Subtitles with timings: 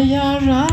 [0.00, 0.67] 呀，然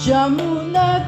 [0.00, 1.04] Jamuna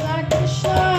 [0.00, 0.89] Krishna, Krishna Krishna,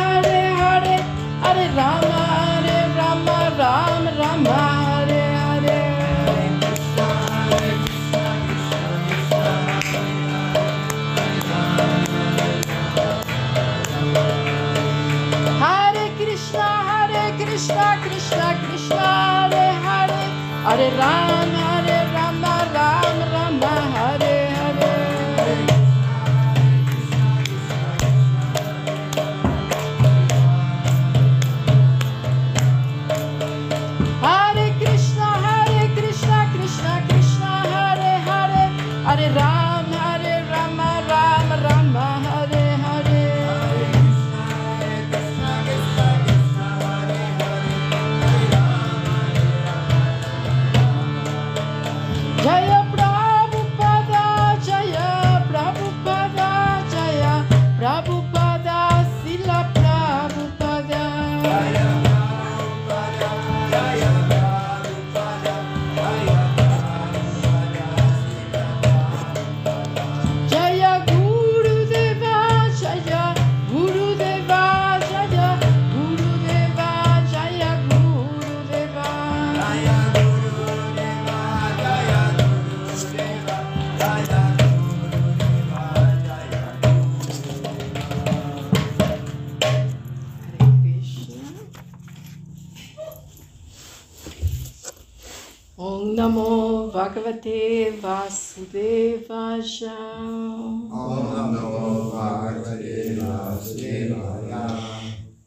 [99.81, 100.91] Vasudevaya.
[100.91, 104.63] Om Namo Bhagavate Vasudevaya.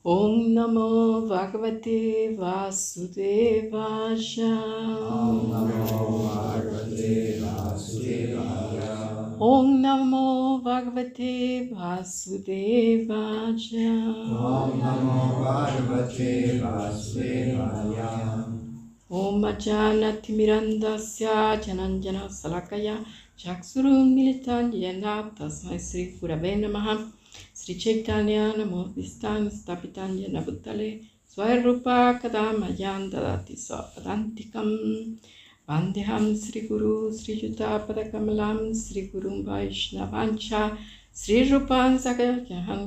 [0.05, 3.79] Om Namo Bhagavate Vasudevaya.
[5.01, 5.79] Om Namo
[6.25, 8.93] Bhagavate Vasudevaya.
[9.39, 13.09] Om Namo Bhagavate Vasudevaya.
[14.35, 18.44] Om Namo Bhagavate Vasudevaya.
[19.21, 21.35] ओम अजानतिमिरन्दस्या
[21.65, 22.95] जनञ्जनशलाकया
[23.41, 26.89] चक्षुरुन्मिलिताञ्जना तस्मै श्रीगुरवे नमः
[27.61, 30.91] श्रीचैतन्या नमोदिस्तां स्थापिताञ्जनबुद्धले
[31.35, 34.71] स्वरूपा कदा मयां ददाति स्वपदान्तिकं
[35.71, 40.51] वन्द्यहं श्रीगुरु श्रीयुतापदकमलां श्रीगुरुं वैष्णवाञ्च
[41.23, 42.81] श्रीरूपान् सकहं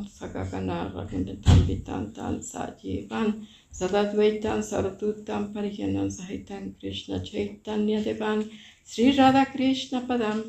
[3.74, 8.42] सदाद्वैतम सरदूतम परिजनम सहितं कृष्ण चैतन्य देवान
[8.90, 10.42] श्री राधा कृष्ण पदम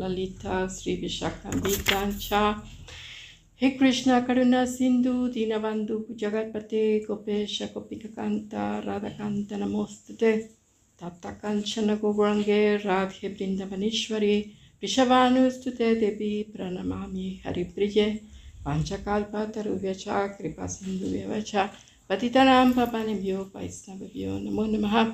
[0.00, 2.40] ललिता श्री विशाखान्वितांचा
[3.60, 10.36] हे कृष्ण करुणा सिंधु दीनबंधु जगतपते गोपेश गोपिकांता राधाकांत नमोस्तुते
[10.98, 11.90] तप्त कंचन
[12.84, 14.38] राधे बृंदवनेश्वरी
[14.82, 17.04] वृषभानुस्तुते देवी प्रणमा
[17.46, 18.04] हरिप्रिय
[18.66, 21.68] पाञ्चकाल्पातरुभ्य च कृपासिन्धुभ्यव च
[22.10, 25.12] पतितनां पापानेभ्यो वैष्णवभ्यो नमो नमः।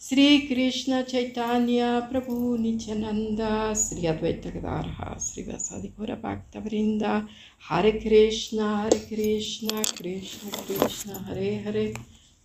[0.00, 7.28] श्रीकृष्णचैतन्यप्रभु नित्यानन्द, श्री अद्वैतगदारः श्रीवसादिघोरपाक्तवृन्द
[7.68, 11.94] हरे कृष्ण हरे कृष्ण कृष्ण कृष्ण, हरे हरे।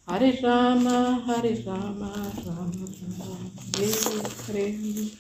[0.10, 0.88] हरे राम
[1.28, 2.12] हरे राम
[2.46, 2.88] राम राम,
[3.60, 3.88] हरे
[4.44, 5.12] Hare.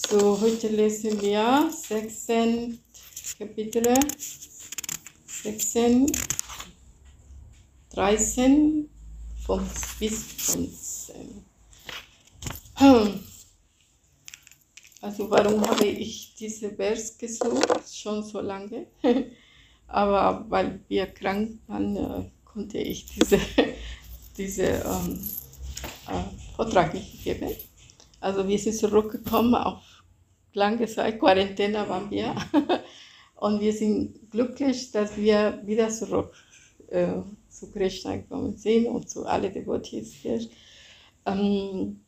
[0.00, 2.78] So heute lesen wir 16
[3.40, 3.94] Kapitel,
[5.26, 6.12] 16,
[7.88, 8.90] 13
[9.46, 9.66] von,
[9.98, 11.44] bis 15.
[15.02, 17.90] Also warum habe ich diese Vers gesucht?
[17.90, 18.88] Schon so lange.
[19.86, 23.40] Aber weil wir krank waren, äh, konnte ich diese,
[24.36, 25.18] diese ähm,
[26.08, 27.56] äh, Vortrag nicht geben.
[28.20, 29.80] Also wir sind zurückgekommen auf
[30.52, 32.36] lange Zeit, Quarantäne waren wir.
[33.40, 36.34] Und wir sind glücklich, dass wir wieder zurück
[36.88, 40.40] äh, zu Krishna gekommen sind und zu allen Devotees hier.
[41.24, 42.00] Ähm,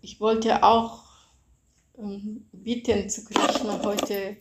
[0.00, 1.02] ich wollte auch
[1.98, 4.36] ähm, bitten zu Krishna heute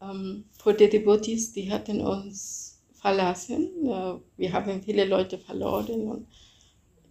[0.00, 3.68] ähm, für die Devotees, die hatten uns verlassen.
[3.84, 6.26] Äh, wir haben viele Leute verloren und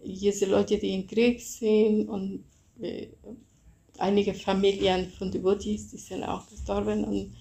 [0.04, 2.44] diese Leute, die im Krieg sind und
[2.80, 3.06] äh,
[3.98, 7.04] einige Familien von Devotees, die sind auch gestorben.
[7.04, 7.32] Und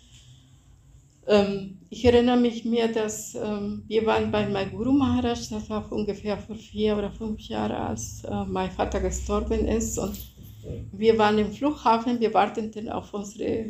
[1.27, 5.91] ähm, ich erinnere mich mehr, dass ähm, wir waren bei meinem Guru Maharaj, das war
[5.91, 9.97] ungefähr vor vier oder fünf Jahren, als äh, mein Vater gestorben ist.
[9.97, 10.17] Und
[10.91, 13.65] wir waren im Flughafen, wir warteten auf unsere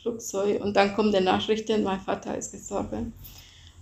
[0.00, 3.12] Flugzeug und dann kommen die Nachrichten, mein Vater ist gestorben.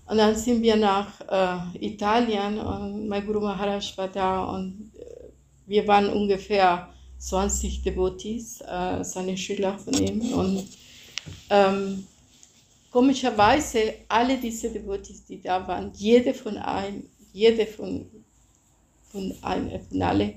[0.06, 5.28] Und dann sind wir nach äh, Italien und mein Guru Maharaj war da und äh,
[5.66, 10.20] wir waren ungefähr 20 Devotees, äh, seine Schüler von ihm.
[10.32, 10.66] Und
[11.50, 12.06] ähm,
[12.90, 18.06] komischerweise, alle diese Devotees, die da waren, jede von ein, jede von,
[19.10, 20.34] von, ein, von alle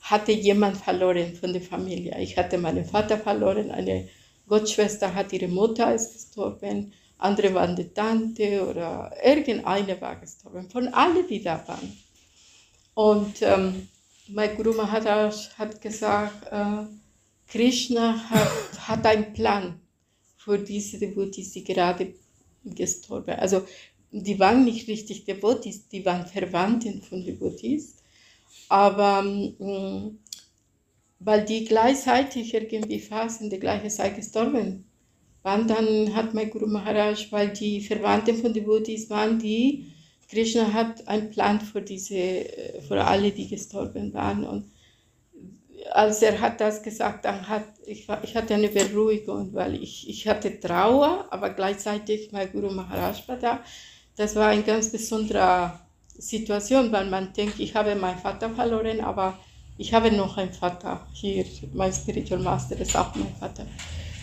[0.00, 2.16] hatte jemand verloren von der Familie.
[2.20, 4.08] Ich hatte meinen Vater verloren, eine
[4.48, 10.88] Gottschwester hat ihre Mutter ist gestorben, andere waren die Tante oder irgendeine war gestorben, von
[10.88, 11.98] allen, die da waren.
[12.94, 13.88] Und ähm,
[14.28, 16.86] mein Guru Maharaj hat gesagt, äh,
[17.48, 19.80] Krishna hat, hat einen Plan
[20.46, 22.14] für diese Devotees, die gerade
[22.64, 23.34] gestorben.
[23.34, 23.66] Also
[24.12, 27.96] die waren nicht richtig Devotees, die waren Verwandten von Devotees,
[28.68, 30.12] aber mh,
[31.18, 34.84] weil die gleichzeitig irgendwie fast in der gleichen Zeit gestorben
[35.42, 39.86] waren, dann hat mein Guru Maharaj, weil die Verwandten von Devotees waren, die
[40.30, 42.46] Krishna hat einen Plan für diese,
[42.86, 44.44] für alle, die gestorben waren.
[44.44, 44.64] Und
[45.92, 50.26] als er hat das gesagt, dann hat ich, ich hatte eine Beruhigung, weil ich, ich
[50.26, 53.60] hatte Trauer, aber gleichzeitig mein Guru Maharaj war da.
[54.16, 55.78] Das war eine ganz besondere
[56.18, 59.38] Situation, weil man denkt, ich habe meinen Vater verloren, aber
[59.78, 61.44] ich habe noch einen Vater hier.
[61.74, 63.66] Mein Spiritual Master ist auch mein Vater.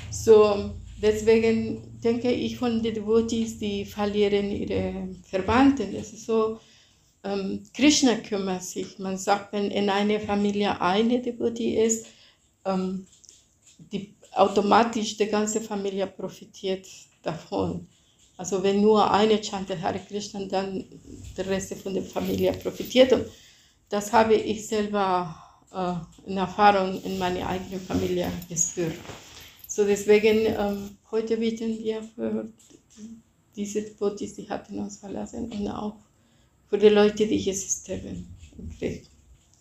[0.10, 5.94] So, deswegen denke ich von den Devotees, die verlieren ihre Verwandten.
[5.94, 6.60] Das ist so,
[7.24, 9.00] ähm, Krishna kümmert sich.
[9.00, 12.08] Man sagt, wenn in einer Familie eine Devotee ist,
[12.66, 13.08] ähm,
[13.92, 16.86] die, automatisch die ganze Familie profitiert
[17.22, 17.88] davon.
[18.38, 20.86] Also wenn nur eine chantet Hare Krishna, dann
[21.38, 23.14] der Rest von der Familie profitiert.
[23.14, 23.26] Und
[23.90, 25.36] das habe ich selber
[25.72, 28.96] äh, eine Erfahrung in meiner eigenen Familie gespürt.
[29.68, 32.52] So deswegen, ähm, heute bitten wir für
[33.56, 35.96] diese Tod, die hatten uns verlassen und auch
[36.74, 37.50] für die Leute, die
[38.58, 39.06] im Krieg.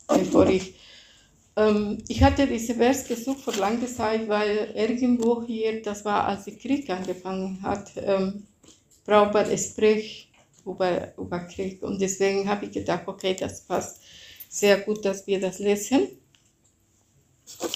[0.09, 0.73] Bevor ich,
[1.57, 6.47] ähm, ich hatte diese Vers gesucht vor langer Zeit, weil irgendwo hier, das war als
[6.47, 8.45] der Krieg angefangen hat, ähm,
[9.05, 10.29] Prabhupada spricht
[10.65, 14.01] über, über Krieg und deswegen habe ich gedacht, okay, das passt
[14.49, 16.09] sehr gut, dass wir das lesen.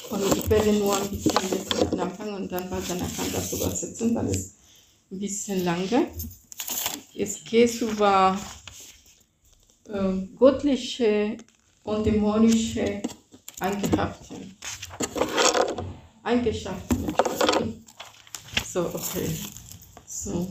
[0.09, 4.15] Und ich werde nur ein bisschen lesen am Anfang und dann weiter nachher das übersetzen,
[4.15, 4.55] weil es
[5.11, 6.07] ein bisschen lange.
[7.15, 8.39] Es geht über
[10.39, 11.37] göttliche
[11.85, 13.03] und dämonische
[13.61, 14.57] Eigenschaften.
[16.23, 17.15] Eigenschaften.
[18.65, 19.29] So, okay.
[20.07, 20.49] So.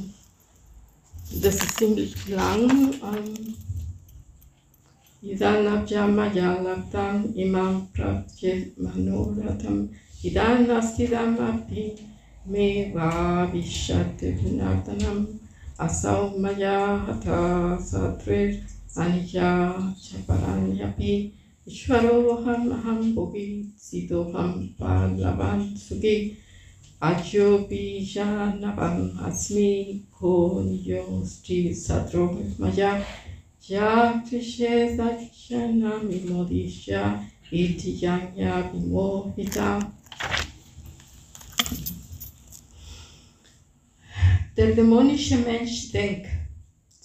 [1.42, 2.70] Das ist ziemlich lang.
[2.70, 3.56] Ähm,
[5.22, 9.89] Idanabjama Jalaktam Imam Pratye Manoratam
[10.22, 11.96] Idanastidamapi
[12.46, 15.39] Me Vavishat Vinartanam
[15.77, 17.80] Asau Maya Hata
[18.95, 21.31] Satre Anya Chaparanyapi
[21.67, 26.37] Ishvaroham Aham Bogi Sidoham Palavan Sugi
[27.01, 33.03] Ajo Bijanavam Asmi Konyo Sti Sadro Maya
[33.67, 37.19] Yakrishe Sakshana Mimodisha
[37.51, 39.91] Itiyanya Vimohita.
[44.57, 46.35] Der dämonische Mensch denkt,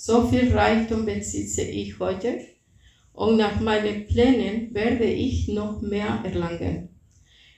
[0.02, 2.40] so viel Reichtum besitze ich heute
[3.12, 6.88] und nach meinen Plänen werde ich noch mehr erlangen.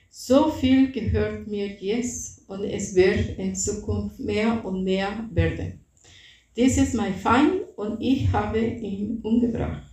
[0.09, 5.85] So viel gehört mir jetzt und es wird in Zukunft mehr und mehr werden.
[6.57, 9.89] Dies ist mein Feind und ich habe ihn umgebracht.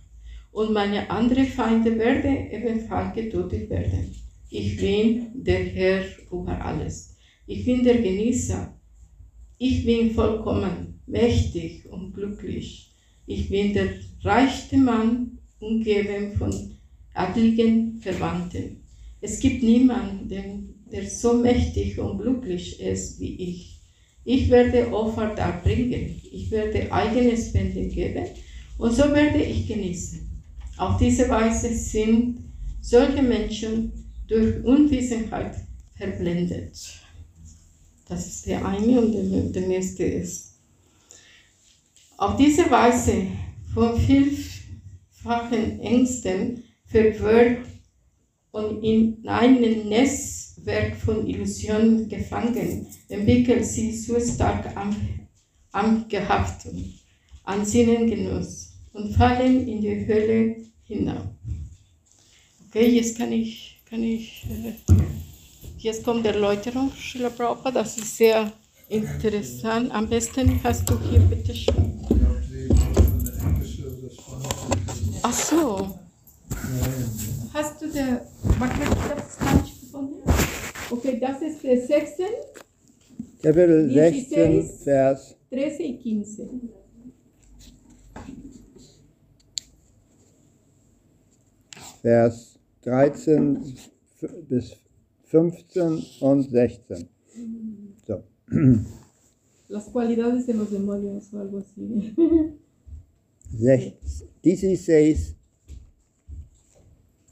[0.51, 4.13] Und meine anderen Feinde werden ebenfalls getötet werden.
[4.49, 7.15] Ich bin der Herr über alles.
[7.47, 8.77] Ich bin der Genießer.
[9.57, 12.91] Ich bin vollkommen, mächtig und glücklich.
[13.25, 13.89] Ich bin der
[14.23, 16.53] reichste Mann, umgeben von
[17.13, 18.77] adligen Verwandten.
[19.21, 20.27] Es gibt niemanden,
[20.91, 23.79] der so mächtig und glücklich ist wie ich.
[24.23, 26.21] Ich werde Opfer darbringen.
[26.31, 28.25] Ich werde eigenes Spenden geben
[28.77, 30.29] und so werde ich genießen.
[30.77, 32.39] Auf diese Weise sind
[32.81, 33.91] solche Menschen
[34.27, 35.55] durch Unwissenheit
[35.95, 36.77] verblendet.
[38.07, 40.50] Das ist der eine und der nächste ist.
[42.21, 43.25] Auf diese Weise
[43.73, 47.65] von vielfachen Ängsten verwirrt
[48.51, 54.95] und in einem Netzwerk von Illusionen gefangen, entwickelt sie so stark am,
[55.71, 56.93] am Gehaftung,
[57.43, 61.27] an Sinnengenuss und fallen in die Hölle hinab.
[62.67, 64.73] Okay, jetzt kann ich, kann ich, äh,
[65.79, 68.53] jetzt kommt der Erläuterung, Srila Prabhupada, das ist sehr
[68.91, 69.91] interessant.
[69.91, 71.91] Am besten hast du hier bitte schon.
[75.23, 75.95] Ach so.
[77.53, 78.25] Hast du der
[78.59, 80.15] Magnet das gar nicht gefunden?
[80.89, 82.25] Okay, das ist der 16,
[83.41, 86.69] Kapitel 16, 16, Vers 13 y 15.
[92.01, 93.57] Vers 13
[94.21, 94.75] f- bis
[95.25, 96.97] 15 und 16.
[96.97, 97.70] So.
[99.69, 102.13] Las cualidades de los demonios o algo así.
[103.57, 103.97] Sech-
[104.43, 105.35] 16,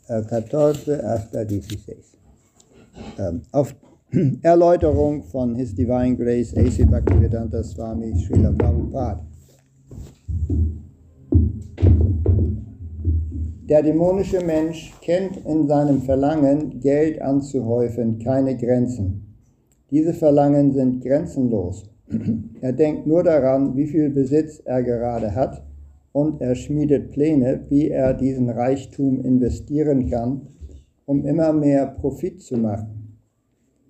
[0.08, 1.98] äh, 14 hasta 16.
[3.18, 3.76] Ähm, auf
[4.42, 6.86] Erläuterung von His Divine Grace A.C.
[6.86, 9.26] Bhaktivedanta Swami Srila Prabhupada.
[13.70, 19.29] Der dämonische Mensch kennt in seinem Verlangen, Geld anzuhäufen, keine Grenzen.
[19.92, 21.90] Diese Verlangen sind grenzenlos.
[22.62, 25.64] Er denkt nur daran, wie viel Besitz er gerade hat
[26.12, 30.42] und er schmiedet Pläne, wie er diesen Reichtum investieren kann,
[31.06, 33.18] um immer mehr Profit zu machen.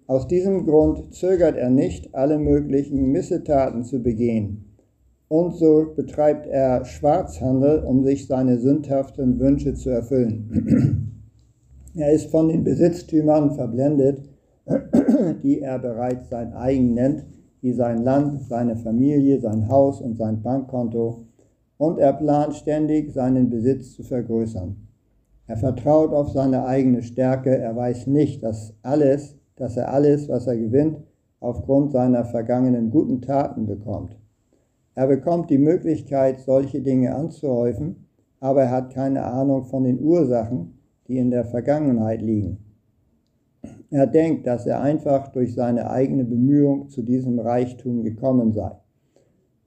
[0.05, 4.65] Aus diesem Grund zögert er nicht, alle möglichen Missetaten zu begehen.
[5.27, 11.11] Und so betreibt er Schwarzhandel, um sich seine sündhaften Wünsche zu erfüllen.
[11.95, 14.23] er ist von den Besitztümern verblendet,
[15.43, 17.25] die er bereits sein eigen nennt,
[17.61, 21.25] wie sein Land, seine Familie, sein Haus und sein Bankkonto,
[21.77, 24.75] und er plant ständig, seinen Besitz zu vergrößern.
[25.47, 30.45] Er vertraut auf seine eigene Stärke, er weiß nicht, dass alles, dass er alles, was
[30.45, 30.99] er gewinnt,
[31.39, 34.17] aufgrund seiner vergangenen guten Taten bekommt.
[34.93, 38.07] Er bekommt die Möglichkeit, solche Dinge anzuhäufen,
[38.39, 42.68] aber er hat keine Ahnung von den Ursachen, die in der Vergangenheit liegen.
[43.91, 48.71] Er denkt, dass er einfach durch seine eigene Bemühung zu diesem Reichtum gekommen sei.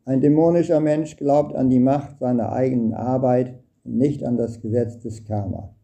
[0.04, 4.98] Ein dämonischer Mensch glaubt an die Macht seiner eigenen Arbeit und nicht an das Gesetz
[4.98, 5.74] des Karma.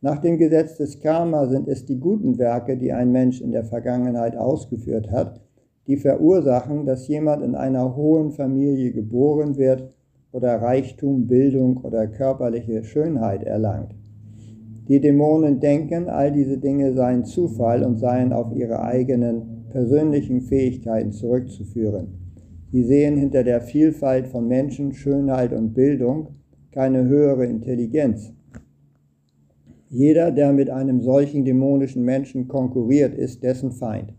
[0.00, 3.64] Nach dem Gesetz des Karma sind es die guten Werke, die ein Mensch in der
[3.64, 5.40] Vergangenheit ausgeführt hat,
[5.86, 9.94] die verursachen, dass jemand in einer hohen Familie geboren wird
[10.32, 13.94] oder Reichtum, Bildung oder körperliche Schönheit erlangt.
[14.88, 21.12] Die Dämonen denken, all diese Dinge seien Zufall und seien auf ihre eigenen persönlichen Fähigkeiten
[21.12, 22.08] zurückzuführen.
[22.70, 26.28] Sie sehen hinter der Vielfalt von Menschen, Schönheit und Bildung
[26.70, 28.32] keine höhere Intelligenz.
[29.88, 34.12] Jeder, der mit einem solchen dämonischen Menschen konkurriert, ist dessen Feind.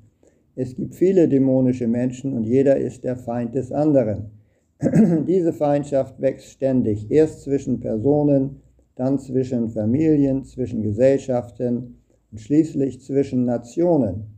[0.56, 4.32] Es gibt viele dämonische Menschen und jeder ist der Feind des anderen.
[5.28, 8.62] Diese Feindschaft wächst ständig, erst zwischen Personen,
[8.96, 11.98] dann zwischen Familien, zwischen Gesellschaften
[12.32, 14.36] und schließlich zwischen Nationen.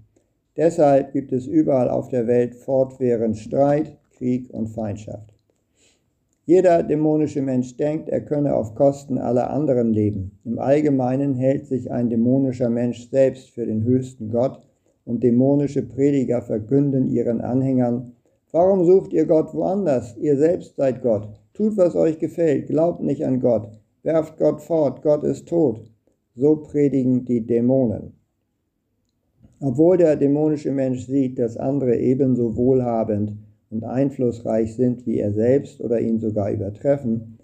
[0.56, 5.34] Deshalb gibt es überall auf der Welt fortwährend Streit, Krieg und Feindschaft.
[6.46, 10.40] Jeder dämonische Mensch denkt, er könne auf Kosten aller anderen leben.
[10.46, 14.62] Im Allgemeinen hält sich ein dämonischer Mensch selbst für den höchsten Gott
[15.04, 18.14] und dämonische Prediger verkünden ihren Anhängern,
[18.52, 20.16] warum sucht ihr Gott woanders?
[20.18, 21.28] Ihr selbst seid Gott.
[21.54, 23.70] Tut, was euch gefällt, glaubt nicht an Gott,
[24.08, 25.82] werft Gott fort, Gott ist tot.
[26.34, 28.14] So predigen die Dämonen.
[29.60, 33.34] Obwohl der dämonische Mensch sieht, dass andere ebenso wohlhabend
[33.70, 37.38] und einflussreich sind wie er selbst oder ihn sogar übertreffen,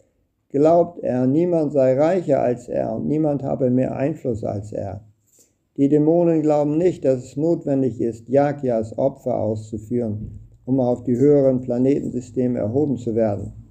[0.50, 5.02] glaubt er, niemand sei reicher als er und niemand habe mehr Einfluss als er.
[5.76, 11.60] Die Dämonen glauben nicht, dass es notwendig ist, Yakyas Opfer auszuführen, um auf die höheren
[11.60, 13.63] Planetensysteme erhoben zu werden.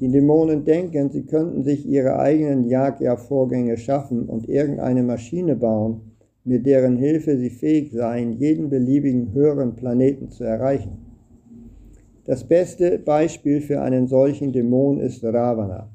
[0.00, 6.00] Die Dämonen denken, sie könnten sich ihre eigenen Yakya-Vorgänge schaffen und irgendeine Maschine bauen,
[6.44, 10.92] mit deren Hilfe sie fähig seien, jeden beliebigen höheren Planeten zu erreichen.
[12.24, 15.90] Das beste Beispiel für einen solchen Dämon ist Ravana.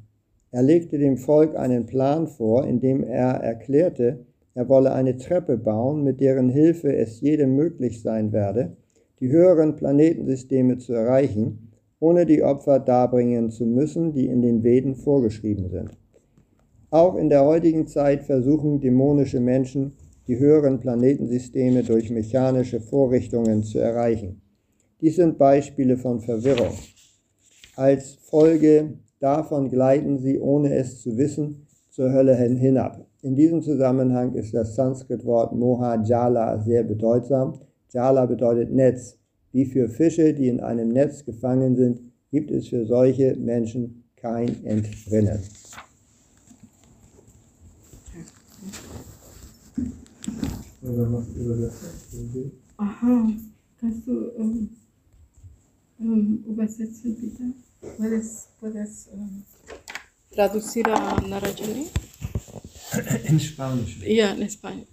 [0.51, 4.19] Er legte dem Volk einen Plan vor, in dem er erklärte,
[4.53, 8.77] er wolle eine Treppe bauen, mit deren Hilfe es jedem möglich sein werde,
[9.19, 11.64] die höheren Planetensysteme zu erreichen,
[11.99, 15.97] ohne die Opfer darbringen zu müssen, die in den Veden vorgeschrieben sind.
[16.89, 19.93] Auch in der heutigen Zeit versuchen dämonische Menschen,
[20.27, 24.41] die höheren Planetensysteme durch mechanische Vorrichtungen zu erreichen.
[25.01, 26.73] Dies sind Beispiele von Verwirrung.
[27.75, 33.05] Als Folge davon gleiten sie, ohne es zu wissen, zur Hölle hinab.
[33.21, 37.60] In diesem Zusammenhang ist das Sanskrit-Wort Moha Jala sehr bedeutsam.
[37.91, 39.17] Jala bedeutet Netz.
[39.55, 44.49] Wie für Fische, die in einem Netz gefangen sind, gibt es für solche Menschen kein
[44.65, 45.39] Entrinnen.
[52.75, 53.29] Aha,
[53.79, 54.69] kannst du ähm,
[56.01, 57.43] ähm, übersetzen bitte?
[57.95, 59.43] ¿Puedes, puedes ähm,
[60.31, 61.85] traducir a Narajani?
[63.29, 64.01] In Spanisch.
[64.03, 64.87] Ja, en español.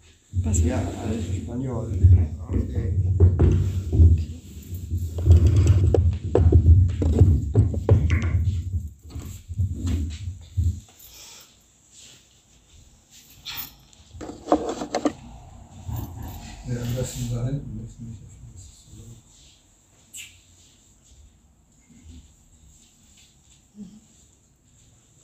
[0.45, 0.65] Pasa.
[0.65, 1.91] Ja, en Español.
[2.49, 3.42] Okay.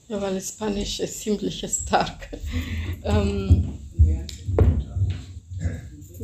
[0.09, 2.29] Ja, weil Spanisch ist ziemlich stark.
[3.05, 3.75] Ähm,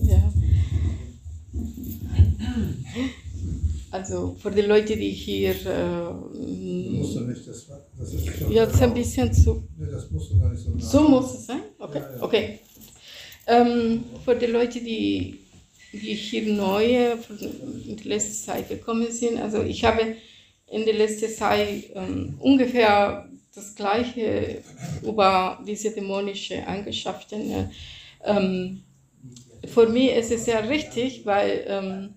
[0.03, 0.33] ja.
[3.91, 5.55] Also für die Leute, die hier.
[5.55, 8.51] Musst du nicht, das, war- das ist schon.
[8.53, 9.63] ja, das ist ein bisschen zu.
[9.79, 10.81] Nee, das musst du gar nicht so nah.
[10.81, 11.61] So muss es sein?
[11.79, 11.99] Okay.
[12.01, 12.23] Ja, ja.
[12.23, 12.59] okay.
[13.47, 15.39] Ähm, für die Leute, die,
[15.93, 17.13] die hier neu
[17.87, 20.17] in die letzte Zeit gekommen sind, also ich habe
[20.73, 24.63] in der letzten Zeit ähm, ungefähr das Gleiche
[25.03, 27.51] über diese dämonische Eigenschaften.
[27.51, 27.69] Äh,
[28.25, 28.83] ähm,
[29.67, 32.15] für mich ist es sehr richtig, weil ähm,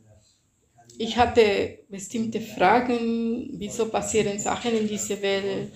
[0.98, 5.72] ich hatte bestimmte Fragen, wieso passieren Sachen in dieser Welt,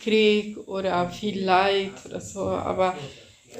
[0.00, 2.94] Krieg oder viel Leid oder so, aber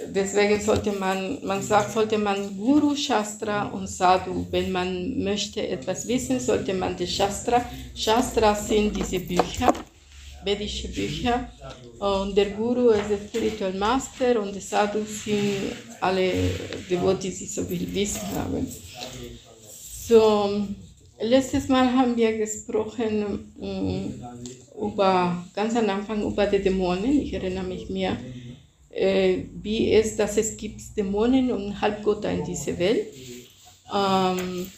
[0.09, 6.07] deswegen sollte man, man sagt, sollte man Guru, Shastra und Sadhu, wenn man möchte etwas
[6.07, 9.73] wissen, sollte man die Shastra, Shastra sind diese Bücher,
[10.47, 11.51] vedische Bücher
[11.99, 16.33] und der Guru ist der Spiritual Master und die Sadhu sind alle
[16.89, 18.67] Devotees, die so viel Wissen haben.
[20.09, 20.67] So,
[21.21, 27.65] letztes Mal haben wir gesprochen mm, über, ganz am Anfang über die Dämonen, ich erinnere
[27.65, 28.17] mich mehr.
[28.97, 33.07] äh, wie es, dass es gibt Dämonen und Halbgötter in dieser Welt.
[33.95, 34.71] Ähm,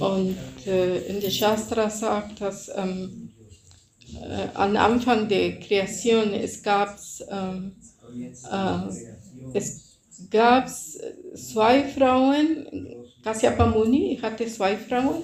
[0.00, 3.31] und äh, in der Shastra sagt, dass ähm,
[4.20, 6.98] äh, am Anfang der Kreation es gab
[7.30, 7.72] ähm,
[8.50, 9.98] äh, es
[10.30, 12.66] gab zwei Frauen,
[13.22, 15.22] Kasyapa Muni hatte zwei Frauen.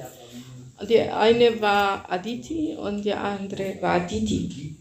[0.89, 4.77] Die eine war Aditi und die andere war Aditi.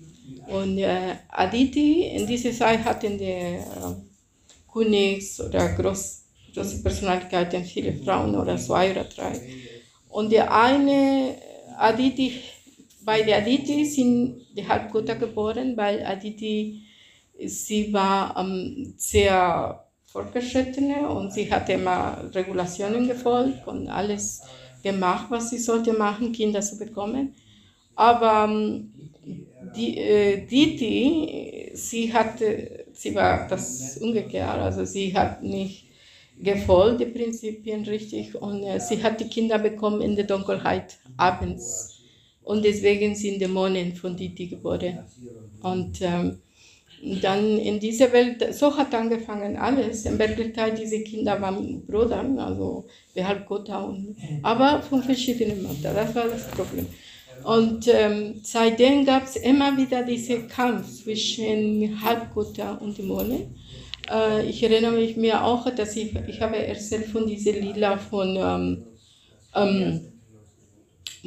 [0.47, 3.59] Und äh, Aditi in dieser Zeit hatten die äh,
[4.71, 9.41] Königs oder groß, große Personalitäten, viele Frauen oder zwei oder drei.
[10.09, 11.35] Und die eine
[11.77, 12.33] Aditi,
[13.07, 16.81] bei der Aditi sind die Halbgötter geboren, weil Aditi,
[17.45, 24.41] sie war ähm, sehr fortgeschrittene und sie hatte immer Regulationen gefolgt und alles
[24.83, 27.33] gemacht, was sie sollte machen, Kinder zu bekommen.
[27.95, 28.91] Aber ähm,
[29.73, 35.85] die, äh, Diti, sie hatte, sie war das umgekehrt, also sie hat nicht
[36.41, 38.35] gefolgt die Prinzipien richtig.
[38.35, 41.96] Und äh, sie hat die Kinder bekommen in der Dunkelheit abends
[42.47, 44.99] und deswegen sind Dämonen von Diti geboren.
[45.61, 46.37] Und ähm,
[47.21, 50.05] dann in dieser Welt, so hat angefangen alles.
[50.05, 56.15] In Wirklichkeit, diese Kinder waren Brüder, also wir Halbgötter, und, aber von verschiedenen Müttern, das
[56.15, 56.87] war das Problem.
[57.43, 63.55] Und ähm, seitdem gab es immer wieder diesen Kampf zwischen Halbgötter und Dämonen.
[64.09, 68.37] Äh, ich erinnere mich mir auch, dass ich, ich habe erzählt von dieser Lila von
[68.37, 68.83] ähm,
[69.53, 70.16] ähm,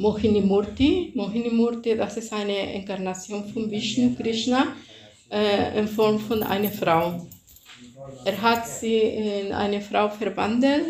[0.01, 1.11] Mohini Murti.
[1.15, 4.75] Mohini Murti, das ist eine Inkarnation von Vishnu Krishna
[5.29, 7.27] äh, in Form von einer Frau.
[8.25, 10.85] Er hat sie in eine Frau verwandelt,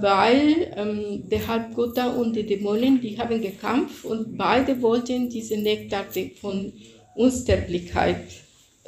[0.00, 6.06] weil ähm, der Halbgötter und die Dämonen, die haben gekämpft und beide wollten diesen Nektar
[6.40, 6.72] von
[7.14, 8.26] Unsterblichkeit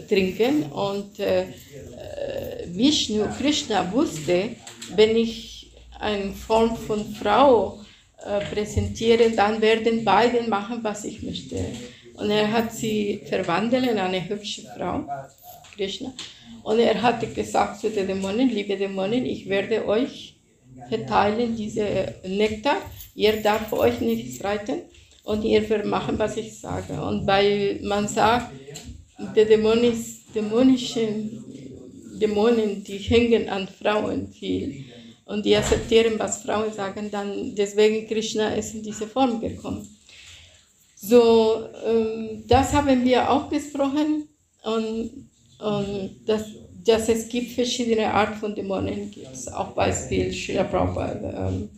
[0.08, 0.64] trinken.
[0.72, 1.46] Und äh, äh,
[2.66, 4.50] Vishnu, Krishna wusste,
[4.96, 7.78] wenn ich eine Form von Frau
[8.26, 11.56] äh, präsentiere, dann werden beide machen, was ich möchte.
[12.14, 15.04] Und er hat sie verwandelt in eine hübsche Frau,
[15.74, 16.12] Krishna.
[16.62, 20.36] Und er hat gesagt zu den Dämonen, liebe Dämonen, ich werde euch
[20.88, 22.76] verteilen diese Nektar.
[23.14, 24.82] Ihr darf euch nicht streiten
[25.24, 27.00] und ihr werdet machen, was ich sage.
[27.00, 28.52] Und weil man sagt,
[29.34, 31.44] die Dämonis, dämonischen
[32.20, 34.84] Dämonen, die hängen an Frauen viel
[35.30, 39.88] und die akzeptieren, was Frauen sagen, dann deswegen Krishna ist in diese Form gekommen.
[40.96, 44.28] So, ähm, das haben wir auch besprochen
[44.64, 45.28] und,
[45.60, 46.42] und das,
[46.84, 49.10] dass es gibt verschiedene Arten von Dämonen.
[49.12, 51.68] Gibt auch Beispiel, Srila Prabhupada ähm,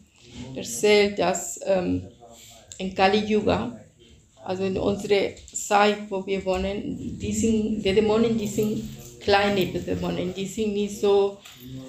[0.56, 2.04] erzählt, dass ähm,
[2.78, 3.78] in Kali Yuga,
[4.46, 8.82] also in unserer Zeit, wo wir wohnen, die, sind, die Dämonen, die sind
[9.22, 11.38] kleine Dämonen, die sind nicht so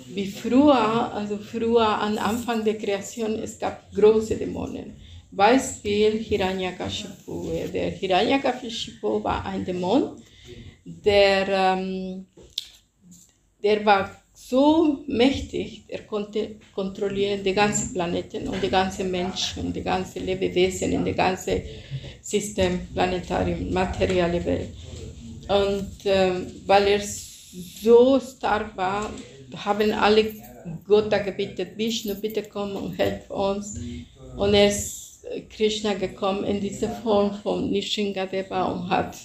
[0.08, 4.96] wie früher, also früher am Anfang der Kreation, es gab große Dämonen.
[5.36, 7.50] Beispiel Hiranyakashipu.
[7.74, 10.22] Der Hiranyakashipu war ein Dämon,
[10.86, 12.26] der, ähm,
[13.64, 19.82] der war so mächtig, er konnte kontrollieren die ganzen Planeten und die ganzen Menschen, die
[19.82, 21.62] ganzen Lebewesen in der ganzen
[22.22, 24.70] System, Planetarium, materielle Welt.
[25.48, 27.02] Und ähm, weil er
[27.82, 29.10] so stark war,
[29.56, 30.34] haben alle
[30.88, 33.80] Götter gebetet, Vishnu, bitte komm und helf uns.
[34.36, 39.16] Und er ist Krishna gekommen in diese Form von Nishingadeva und hat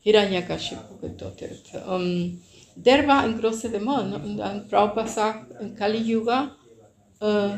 [0.00, 1.64] Hiranyakashipu getötet.
[1.88, 2.40] Um,
[2.76, 6.56] der war ein großer Dämon und dann Prabhupada sagt in Kali Yuga,
[7.20, 7.48] äh,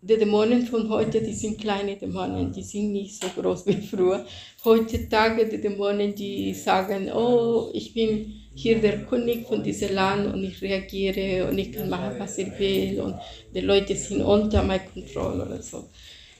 [0.00, 4.24] die Dämonen von heute, die sind kleine Dämonen, die sind nicht so groß wie früher.
[4.64, 10.44] Heutzutage die Dämonen, die sagen, oh, ich bin hier der König von diesem Land und
[10.44, 13.14] ich reagiere und ich kann machen, was ich will und
[13.54, 15.88] die Leute sind unter meiner Kontrolle oder so.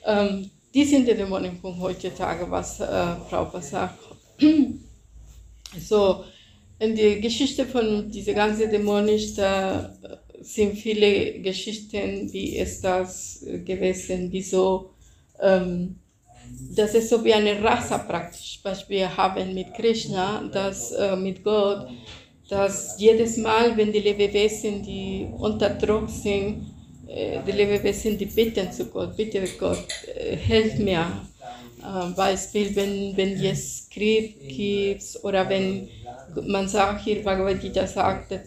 [0.05, 3.99] Ähm, die sind die Dämonen von heutzutage, was äh, Frau sagt.
[5.79, 6.25] so,
[6.79, 9.95] in der Geschichte von dieser ganzen Dämonisch, da
[10.41, 14.91] sind viele Geschichten, wie ist das gewesen, wieso,
[15.41, 15.97] ähm,
[16.75, 21.45] das ist so wie eine Rasse praktisch, was wir haben mit Krishna, das äh, mit
[21.45, 21.89] Gott,
[22.49, 26.67] dass jedes Mal, wenn die Lebewesen, die unter Druck sind,
[27.07, 31.07] äh, die Lebewesen, die bitten zu Gott, bitte Gott, äh, helf mir.
[31.83, 35.89] Äh, Beispiel, wenn, wenn es Krieg gibt oder wenn
[36.47, 38.43] man sagt, hier Bhagavad Gita sagt, dass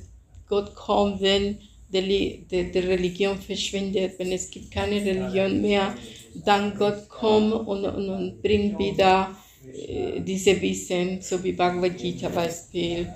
[0.47, 5.95] Gott kommt, wenn die, die, die Religion verschwindet, wenn es gibt keine Religion mehr,
[6.43, 9.35] dann Gott kommt und, und, und bringt wieder
[9.73, 13.07] äh, diese Wissen, so wie Bhagavad Gita Beispiel.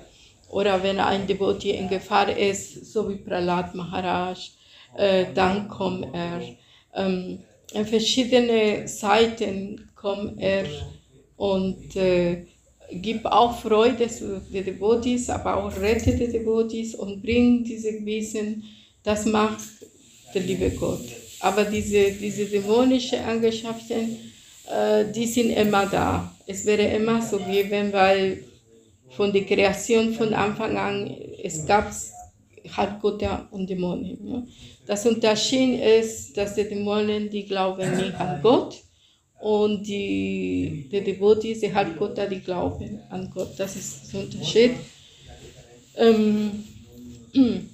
[0.50, 4.50] oder wenn ein Devotee in Gefahr ist, so wie Pralat Maharaj,
[4.96, 6.42] äh, dann kommt er.
[6.94, 7.40] Ähm,
[7.72, 10.64] in verschiedene Seiten kommt er
[11.36, 12.46] und äh,
[12.92, 18.64] gibt auch Freude zu den Devotees, aber auch rettet die Devotees und bringt diese Wissen.
[19.02, 19.60] Das macht
[20.34, 21.04] der liebe Gott.
[21.40, 24.18] Aber diese, diese dämonischen Eigenschaften,
[24.66, 26.34] äh, die sind immer da.
[26.46, 28.44] Es wäre immer so geben, weil
[29.10, 31.90] von der Kreation von Anfang an, es gab
[32.76, 34.18] Halbgötter und Dämonen.
[34.28, 34.42] Ja.
[34.86, 38.82] Das Unterschied ist, dass die Dämonen, die glauben nicht an Gott
[39.40, 43.54] und die, die Devotees, die Halbgötter, die glauben an Gott.
[43.56, 44.72] Das ist der Unterschied.
[45.96, 46.64] Ähm,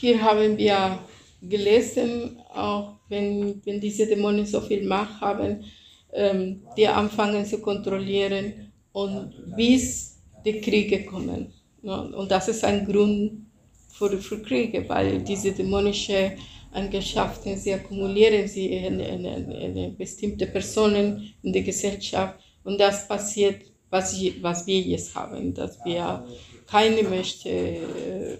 [0.00, 0.98] hier haben wir
[1.40, 5.64] gelesen, auch wenn, wenn diese Dämonen so viel Macht haben,
[6.12, 11.52] ähm, die anfangen zu kontrollieren und bis die Kriege kommen.
[11.82, 13.46] Und das ist ein Grund
[13.90, 16.32] für, für Kriege, weil diese dämonischen
[16.74, 22.34] Eigenschaften, sie akkumulieren sie in, in, in, bestimmte Personen in der Gesellschaft
[22.64, 26.26] und das passiert, was, was wir jetzt haben, dass wir
[26.66, 28.36] keine möchte, äh,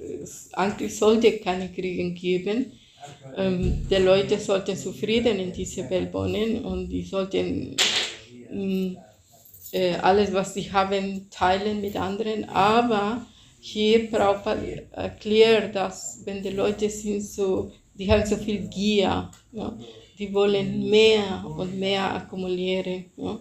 [0.52, 2.72] eigentlich sollte keine Kriege geben.
[3.36, 7.76] Ähm, die Leute sollten zufrieden in dieser Welt wohnen und die sollten
[8.50, 8.96] mh,
[9.72, 12.44] äh, alles, was sie haben, teilen mit anderen.
[12.48, 13.26] Aber
[13.60, 14.58] hier braucht man
[14.92, 19.78] erklärt, dass wenn die Leute sind so, die haben so viel Gier, ja,
[20.18, 23.38] die wollen mehr und mehr akkumulieren ja,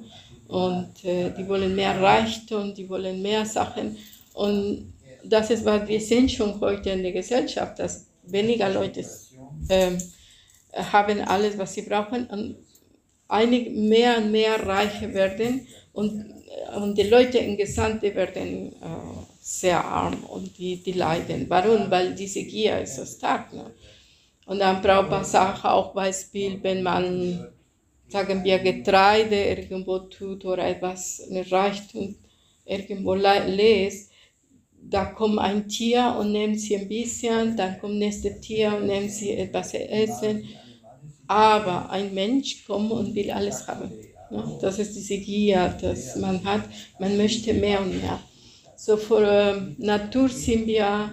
[0.47, 3.97] und äh, die wollen mehr Reichtum, die wollen mehr Sachen
[4.33, 9.05] und das ist was wir sehen schon heute in der Gesellschaft, dass weniger Leute
[9.69, 9.91] äh,
[10.75, 12.55] haben alles, was sie brauchen und
[13.27, 16.25] einig mehr und mehr Reiche werden und,
[16.71, 21.45] äh, und die Leute im Gesamten werden äh, sehr arm und die, die leiden.
[21.49, 21.89] Warum?
[21.89, 23.53] Weil diese Gier ist so stark.
[23.53, 23.71] Ne?
[24.45, 27.47] Und dann braucht man Sachen auch Beispiel, wenn man,
[28.09, 32.15] sagen wir, Getreide irgendwo tut oder etwas, eine Reichtum
[32.65, 34.11] irgendwo lässt,
[34.89, 39.11] da kommt ein Tier und nimmt sie ein bisschen, dann kommt nächste Tier und nimmt
[39.11, 40.47] sie etwas essen.
[41.27, 43.91] Aber ein Mensch kommt und will alles haben.
[44.29, 44.57] Ne?
[44.61, 46.63] Das ist diese Gier, dass man hat,
[46.99, 48.19] man möchte mehr und mehr.
[48.75, 51.09] So für ähm, Natur sind wir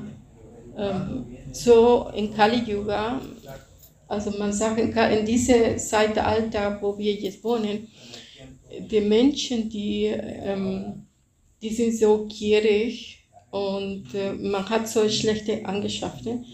[1.53, 3.21] so in Kali Yuga,
[4.09, 7.89] also man sagt in diesem Zeitalter, wo wir jetzt wohnen,
[8.79, 11.07] die Menschen, die, ähm,
[11.61, 13.19] die sind so gierig
[13.51, 16.45] und äh, man hat so schlechte Eigenschaften.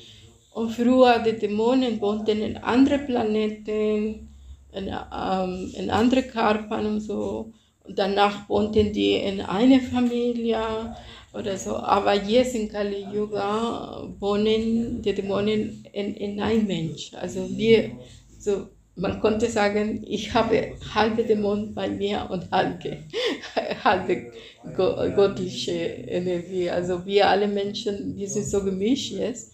[0.53, 4.29] Und früher die Dämonen wohnten in anderen Planeten,
[4.73, 7.53] in, ähm, in anderen Körpern und so.
[7.85, 10.97] Und danach wohnten die in einer Familie
[11.38, 11.77] oder so.
[11.77, 17.12] Aber jetzt in Kali Yuga wohnen die Dämonen in, in einem Mensch.
[17.14, 17.92] Also wir,
[18.38, 22.99] so, man konnte sagen, ich habe halbe Dämonen bei mir und halbe,
[23.85, 24.33] halbe
[24.75, 26.70] göttliche Energie.
[26.70, 29.53] Also wir alle Menschen, wir sind so gemischt jetzt.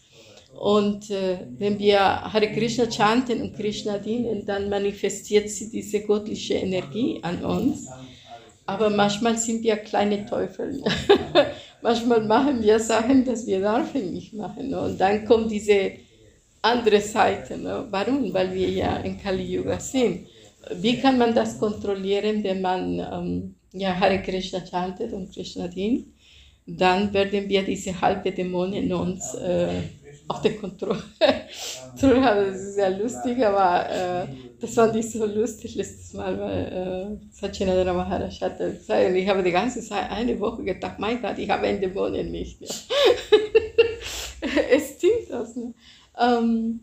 [0.55, 6.55] Und äh, wenn wir Hare Krishna chanten und Krishna dienen, dann manifestiert sie diese göttliche
[6.55, 7.88] Energie an uns.
[8.66, 10.83] Aber manchmal sind wir kleine Teufel.
[11.83, 14.73] manchmal machen wir Sachen, die wir nicht machen.
[14.75, 15.92] Und dann kommt diese
[16.62, 17.59] andere Seite.
[17.59, 17.87] Ne?
[17.90, 18.33] Warum?
[18.33, 20.27] Weil wir ja in Kali Yuga sind.
[20.77, 26.07] Wie kann man das kontrollieren, wenn man ähm, ja, Hare Krishna chantet und Krishna dient?
[26.64, 29.83] Dann werden wir diese halbe Dämonen in uns äh,
[30.29, 31.03] auf der Kontrolle.
[32.01, 34.27] das ist sehr lustig, aber äh,
[34.61, 39.29] das fand ich so lustig letztes Mal, weil äh, Sachinadana Maharaj hat gesagt, und ich
[39.29, 42.59] habe die ganze Zeit eine Woche gedacht, mein Gott, ich habe einen Dämon in mich.
[42.61, 42.69] Ja.
[44.71, 45.57] es stimmt das.
[45.57, 45.75] Ne?
[46.19, 46.81] Ähm,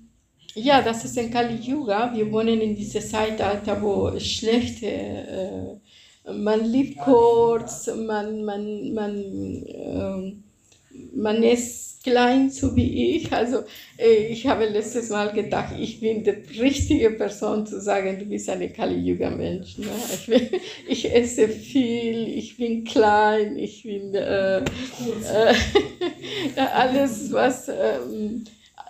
[0.56, 2.14] ja, das ist in Kali Yuga.
[2.14, 10.34] Wir wohnen in diesem Zeitalter, wo schlechte, äh, man liebt kurz, man, man, man, äh,
[11.16, 13.32] man ist klein, so wie ich.
[13.32, 13.64] Also
[13.98, 18.50] äh, ich habe letztes Mal gedacht, ich bin die richtige Person zu sagen, du bist
[18.50, 19.78] eine Kali-Yuga-Mensch.
[19.78, 19.88] Ne?
[20.28, 20.30] Ich,
[20.88, 24.64] ich, esse viel, ich bin klein, ich bin äh, äh,
[26.74, 27.70] alles, was...
[27.70, 28.44] Ähm,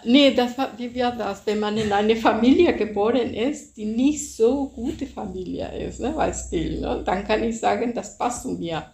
[0.05, 4.35] Nee, das war, wie war das, wenn man in eine Familie geboren ist, die nicht
[4.35, 7.03] so gute Familie ist, ne, Beispiel, ne?
[7.05, 8.91] dann kann ich sagen, das passt zu mir.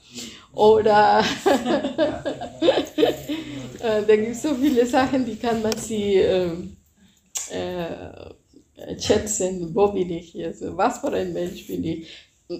[0.53, 1.19] Oder
[3.79, 6.51] äh, da gibt es so viele Sachen, die kann man sie äh,
[7.51, 12.07] äh, schätzen, wo bin ich jetzt, was für ein Mensch bin ich.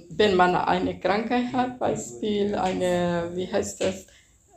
[0.10, 4.08] Wenn man eine Krankheit hat, Beispiel, eine, wie heißt das,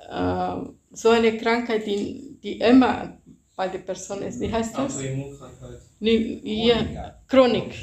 [0.08, 3.17] äh, so eine Krankheit, die, die immer
[3.58, 4.38] bei der Person ist.
[4.40, 4.96] Wie heißt das?
[4.96, 5.80] Autoimmunkrankheit.
[5.98, 7.74] Nee, ja, Chronik.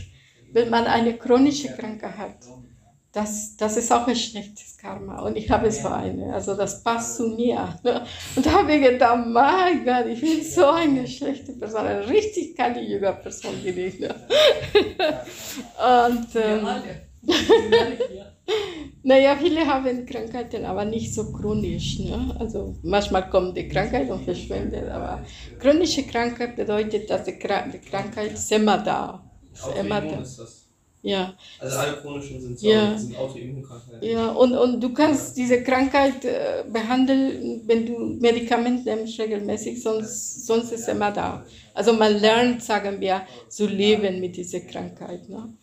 [0.53, 2.37] Wenn man eine chronische Krankheit hat,
[3.11, 5.21] das, das ist auch ein schlechtes Karma.
[5.21, 6.33] Und ich habe so eine.
[6.33, 7.77] Also das passt zu mir.
[8.35, 11.81] Und da habe ich gedacht, mein Gott, ich bin so eine schlechte Person.
[11.81, 13.99] Eine richtig keine Yoga-Person bin ich.
[13.99, 14.15] Ne?
[15.93, 16.67] Und ähm,
[19.03, 21.99] naja, viele haben Krankheiten, aber nicht so chronisch.
[21.99, 22.35] Ne?
[22.39, 24.89] Also manchmal kommt die Krankheit und verschwindet.
[24.89, 25.23] Aber
[25.59, 29.23] chronische Krankheit bedeutet, dass die, Kra die Krankheit ist immer da.
[29.53, 30.21] Ist immer Autoimmun da.
[30.21, 30.65] ist das.
[31.05, 31.35] Ja.
[31.59, 32.97] Also alle chronischen sind, so, Ja.
[32.97, 34.09] sind Autoimmunkrankheiten.
[34.09, 40.47] Ja, und, und du kannst diese Krankheit äh, behandeln, wenn du Medikamente nimmst regelmäßig, sonst,
[40.47, 41.45] sonst ist es immer da.
[41.75, 45.29] Also man lernt, sagen wir, zu leben mit dieser Krankheit.
[45.29, 45.53] Ne?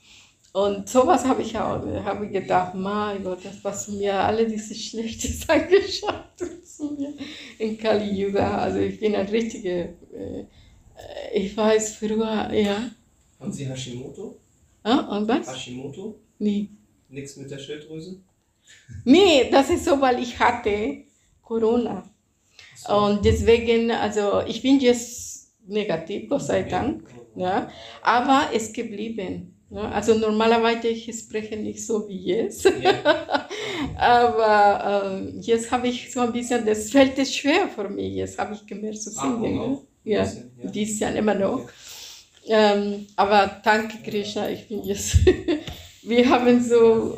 [0.52, 4.74] Und sowas habe ich auch, habe ich gedacht, mein Gott, das was mir alle diese
[4.74, 6.24] Schlechtes angeschaut
[6.64, 7.14] zu mir
[7.58, 8.58] in Kali Yuga.
[8.58, 10.44] Also ich bin ein richtiger, äh,
[11.32, 12.90] ich weiß früher, ja.
[13.40, 14.38] Haben Sie Hashimoto?
[14.82, 15.48] Ah, und was?
[15.48, 16.20] Hashimoto?
[16.38, 16.68] Nee.
[17.08, 18.20] Nichts mit der Schilddrüse?
[19.04, 21.04] Nee, das ist so, weil ich hatte
[21.40, 22.08] Corona.
[22.88, 27.08] Und deswegen, also ich bin jetzt negativ, Gott sei Dank.
[27.36, 27.70] Ja,
[28.02, 29.51] aber es geblieben.
[29.80, 32.64] Also normalerweise ich spreche nicht so wie jetzt.
[32.64, 33.48] Ja.
[33.96, 35.04] aber
[35.34, 38.14] äh, jetzt habe ich so ein bisschen, das fällt es schwer für mich.
[38.14, 39.40] Jetzt habe ich gemerkt zu Ah, singen.
[39.42, 39.50] ne?
[39.56, 39.84] noch?
[40.04, 40.70] Ja, Bisschen, ja.
[40.70, 41.68] dieses Jahr immer noch.
[42.46, 45.16] Ähm, aber danke Krishna, ich bin jetzt,
[46.02, 47.16] wir haben so,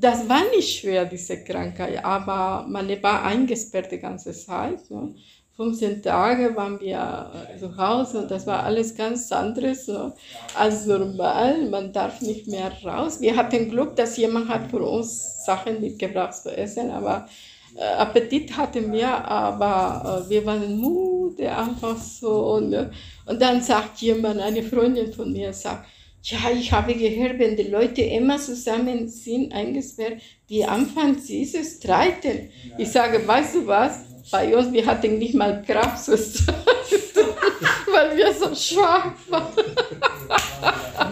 [0.00, 4.90] das war nicht schwer, diese Krankheit, aber man war eingesperrt die ganze Zeit.
[4.90, 5.14] Ne?
[5.56, 10.12] 15 Tage waren wir äh, zu Hause und das war alles ganz anderes so,
[10.58, 11.68] als normal.
[11.70, 13.20] Man darf nicht mehr raus.
[13.20, 17.28] Wir hatten Glück, dass jemand hat für uns Sachen mitgebracht zu essen, aber
[17.76, 22.58] äh, Appetit hatten wir, aber äh, wir waren müde, einfach so.
[22.58, 22.90] Ne?
[23.26, 25.86] Und dann sagt jemand, eine Freundin von mir sagt,
[26.24, 31.62] ja, ich habe gehört, wenn die Leute immer zusammen sind, eingesperrt, die anfangen, sie zu
[31.62, 32.48] streiten.
[32.78, 34.13] Ich sage, weißt du was?
[34.30, 36.08] Bei uns, wir hatten nicht mal Kraft
[37.94, 39.52] weil wir so schwach waren.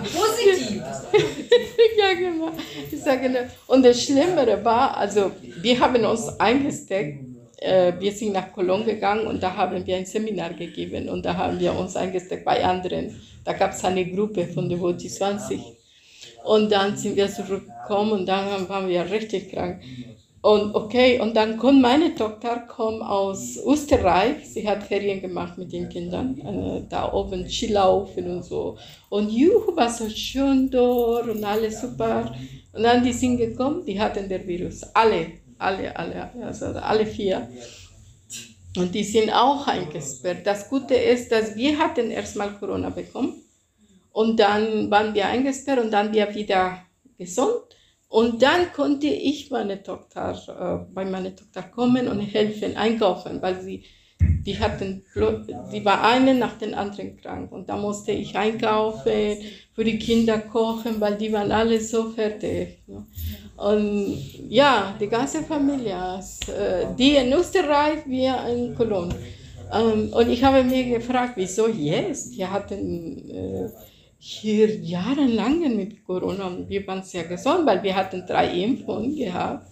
[0.02, 0.82] Positiv.
[1.98, 2.50] ja, genau.
[2.90, 3.50] Ich sage, ne.
[3.66, 7.24] Und das Schlimmere war, also wir haben uns eingesteckt.
[7.58, 11.36] Äh, wir sind nach Cologne gegangen und da haben wir ein Seminar gegeben und da
[11.36, 13.20] haben wir uns eingesteckt bei anderen.
[13.44, 15.60] Da gab es eine Gruppe von Devoti 20.
[16.44, 19.80] Und dann sind wir zurückgekommen und dann waren wir richtig krank.
[20.42, 24.50] Und okay, und dann kommt meine Tochter kommt aus Österreich.
[24.52, 26.36] Sie hat Ferien gemacht mit den Kindern.
[26.40, 28.76] Äh, da oben Skilaufen und so.
[29.08, 32.34] Und juhu, war so schön dort und alles super.
[32.72, 34.82] Und dann die sind gekommen, die hatten den Virus.
[34.94, 35.28] Alle,
[35.58, 37.48] alle, alle, also alle vier.
[38.76, 40.44] Und die sind auch eingesperrt.
[40.44, 43.34] Das Gute ist, dass wir hatten erstmal Corona bekommen.
[44.10, 46.78] Und dann waren wir eingesperrt und dann wir wieder
[47.16, 47.62] gesund.
[48.12, 53.62] Und dann konnte ich meine Tochter, äh, bei meiner Tochter kommen und helfen, einkaufen, weil
[53.62, 53.84] sie,
[54.20, 55.02] die hatten,
[55.72, 57.50] die war eine nach den anderen krank.
[57.50, 59.38] Und da musste ich einkaufen,
[59.72, 62.82] für die Kinder kochen, weil die waren alle so fertig.
[62.86, 63.06] Ne?
[63.56, 69.14] Und ja, die ganze Familie, äh, die in Österreich, wir in Cologne.
[69.72, 72.36] Ähm, und ich habe mich gefragt, wieso jetzt?
[72.36, 73.70] Wir hatten äh,
[74.24, 79.66] hier jahrelang mit Corona und wir waren sehr gesund, weil wir hatten drei Impfungen gehabt.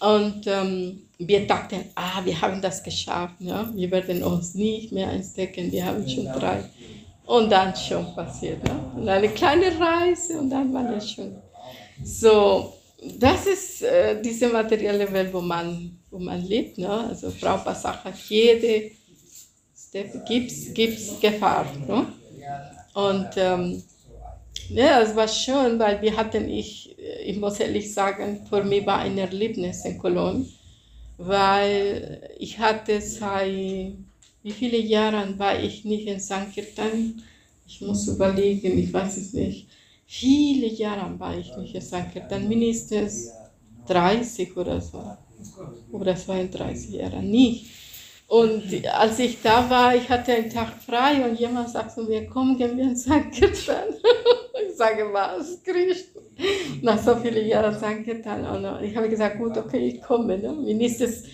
[0.00, 3.70] Und ähm, wir dachten, ah, wir haben das geschafft, ja?
[3.72, 6.64] wir werden uns nicht mehr einstecken, wir haben schon drei.
[7.24, 8.64] Und dann schon passiert.
[8.64, 8.80] Ne?
[8.96, 11.36] Und eine kleine Reise und dann war das schon.
[12.02, 12.72] So,
[13.20, 16.78] das ist äh, diese materielle Welt, wo man, wo man lebt.
[16.78, 16.90] Ne?
[16.90, 18.90] Also Frau Passach hat jede
[19.76, 21.64] Step, gibt's, gibt's Gefahr.
[21.86, 22.06] Ne?
[22.94, 23.82] Und ähm,
[24.70, 28.98] ja, es war schön, weil wir hatten, ich, ich muss ehrlich sagen, für mich war
[28.98, 30.46] ein Erlebnis in Cologne,
[31.16, 33.94] weil ich hatte seit,
[34.42, 37.22] wie viele Jahren war ich nicht in Sankirtan?
[37.66, 39.68] Ich muss überlegen, ich weiß es nicht.
[40.06, 43.30] Viele Jahre war ich nicht in Sankirtan, mindestens
[43.86, 45.02] 30 oder so.
[45.92, 47.66] Oder 32 Jahre, nicht.
[48.28, 48.62] Und
[48.92, 52.58] als ich da war, ich hatte einen Tag frei und jemand sagt zu mir, komm,
[52.58, 53.88] gehen wir in Sankirtan.
[54.68, 56.10] ich sage, was, Christ?
[56.82, 58.44] Nach so vielen Jahren Sankirtan.
[58.44, 60.36] Und ich habe gesagt, gut, okay, ich komme.
[60.36, 60.52] Ne?
[60.52, 61.24] Mindestens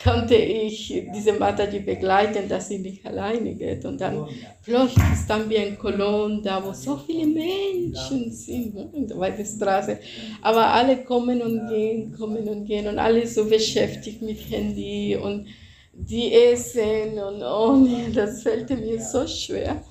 [0.00, 3.84] konnte ich diese Mataji begleiten, dass sie nicht alleine geht.
[3.84, 4.24] Und dann
[4.64, 9.44] plötzlich standen wir in Cologne, da wo so viele Menschen sind, ne, in der weiten
[9.44, 9.98] Straße.
[10.40, 15.48] Aber alle kommen und gehen, kommen und gehen und alle so beschäftigt mit Handy und
[15.96, 19.82] die essen und oh nee, das fällt mir so schwer.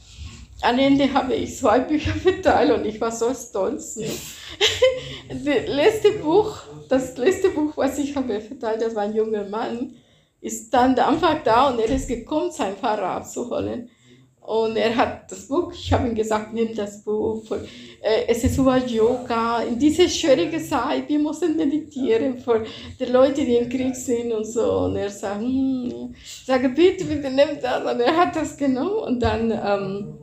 [0.61, 3.97] Am Ende habe ich zwei Bücher verteilt und ich war so stolz.
[3.97, 4.07] Ne?
[5.29, 6.57] Das letzte Buch,
[6.89, 9.95] das letzte Buch, was ich habe verteilt, das war ein junger Mann,
[10.41, 13.89] ist dann einfach da und er ist gekommen, sein Fahrrad abzuholen.
[14.45, 17.43] Und er hat das Buch, ich habe ihm gesagt, nimm das Buch.
[18.01, 19.61] Äh, es ist über Yoga.
[19.63, 22.65] In dieser schwierigen Zeit, wir müssen meditieren für
[22.99, 24.79] die Leute, die im Krieg sind und so.
[24.79, 26.13] Und er sagt, hm.
[26.45, 27.81] sage, bitte, bitte nimm das.
[27.89, 28.95] Und er hat das genommen.
[28.95, 30.17] Und dann, ähm,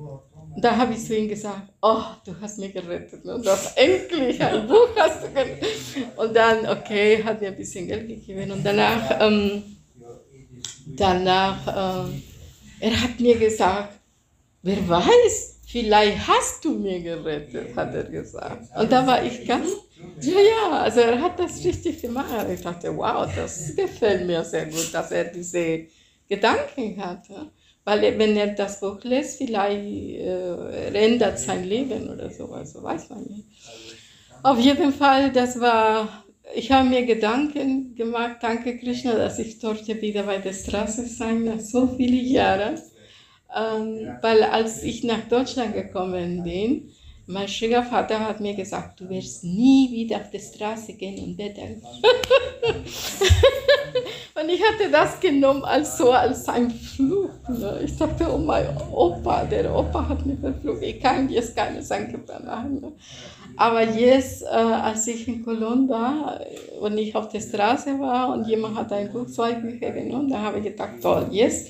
[0.61, 3.25] da habe ich zu ihm gesagt, oh, du hast mich gerettet.
[3.25, 5.67] Und das endlich ein Buch hast du gerettet.
[6.17, 8.51] Und dann, okay, hat mir ein bisschen Geld gegeben.
[8.51, 9.63] Und danach, ähm,
[10.95, 12.23] danach, ähm,
[12.81, 14.00] er hat mir gesagt,
[14.63, 18.69] wer weiß, vielleicht hast du mir gerettet, hat er gesagt.
[18.77, 19.69] Und da war ich ganz,
[20.21, 22.29] ja, ja, also er hat das richtig gemacht.
[22.53, 25.87] Ich dachte, wow, das gefällt mir sehr gut, dass er diese
[26.29, 27.27] Gedanken hat.
[27.85, 33.09] Weil wenn er das Buch liest, vielleicht äh, ändert sein Leben oder so, also weiß
[33.11, 33.47] man nicht.
[34.43, 39.87] Auf jeden Fall, das war, ich habe mir Gedanken gemacht, danke Krishna, dass ich dort
[39.87, 42.79] wieder bei der Straße sein, nach so vielen Jahren.
[43.57, 46.91] Ähm, weil als ich nach Deutschland gekommen bin,
[47.31, 51.81] mein Schwiegervater hat mir gesagt, du wirst nie wieder auf die Straße gehen und betteln.
[54.35, 57.31] und ich hatte das genommen als so als ein Fluch.
[57.49, 57.83] Ne?
[57.85, 60.83] Ich dachte, oh mein Opa, der Opa hat mich verflucht.
[60.83, 62.81] Ich kann jetzt keine Sankirtan machen.
[62.81, 62.93] Ne?
[63.57, 66.41] Aber jetzt, äh, als ich in Cologne war
[66.81, 70.41] und ich auf der Straße war und jemand hat ein Buch, zwei Bücher genommen, da
[70.41, 71.69] habe ich gedacht, toll, jetzt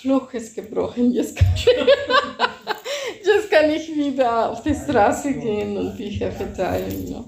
[0.00, 1.66] Fluch ist gebrochen, jetzt kann, ich,
[3.26, 7.08] jetzt kann ich wieder auf die Straße gehen und Bücher verteilen.
[7.08, 7.24] Ja.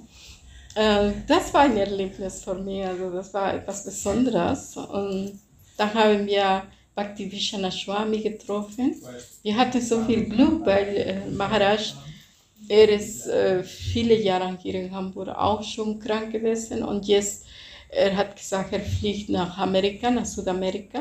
[1.09, 4.77] Äh, das war ein Erlebnis für mich, also das war etwas Besonderes.
[4.77, 5.41] Und
[5.77, 6.63] dann haben wir
[6.95, 8.95] Bhakti Vishana Swami getroffen.
[9.43, 11.95] Wir hatten so viel Glück, weil äh, Maharaj,
[12.69, 17.47] er ist äh, viele Jahre hier in Hamburg auch schon krank gewesen und jetzt,
[17.89, 21.01] er hat gesagt, er fliegt nach Amerika, nach Südamerika.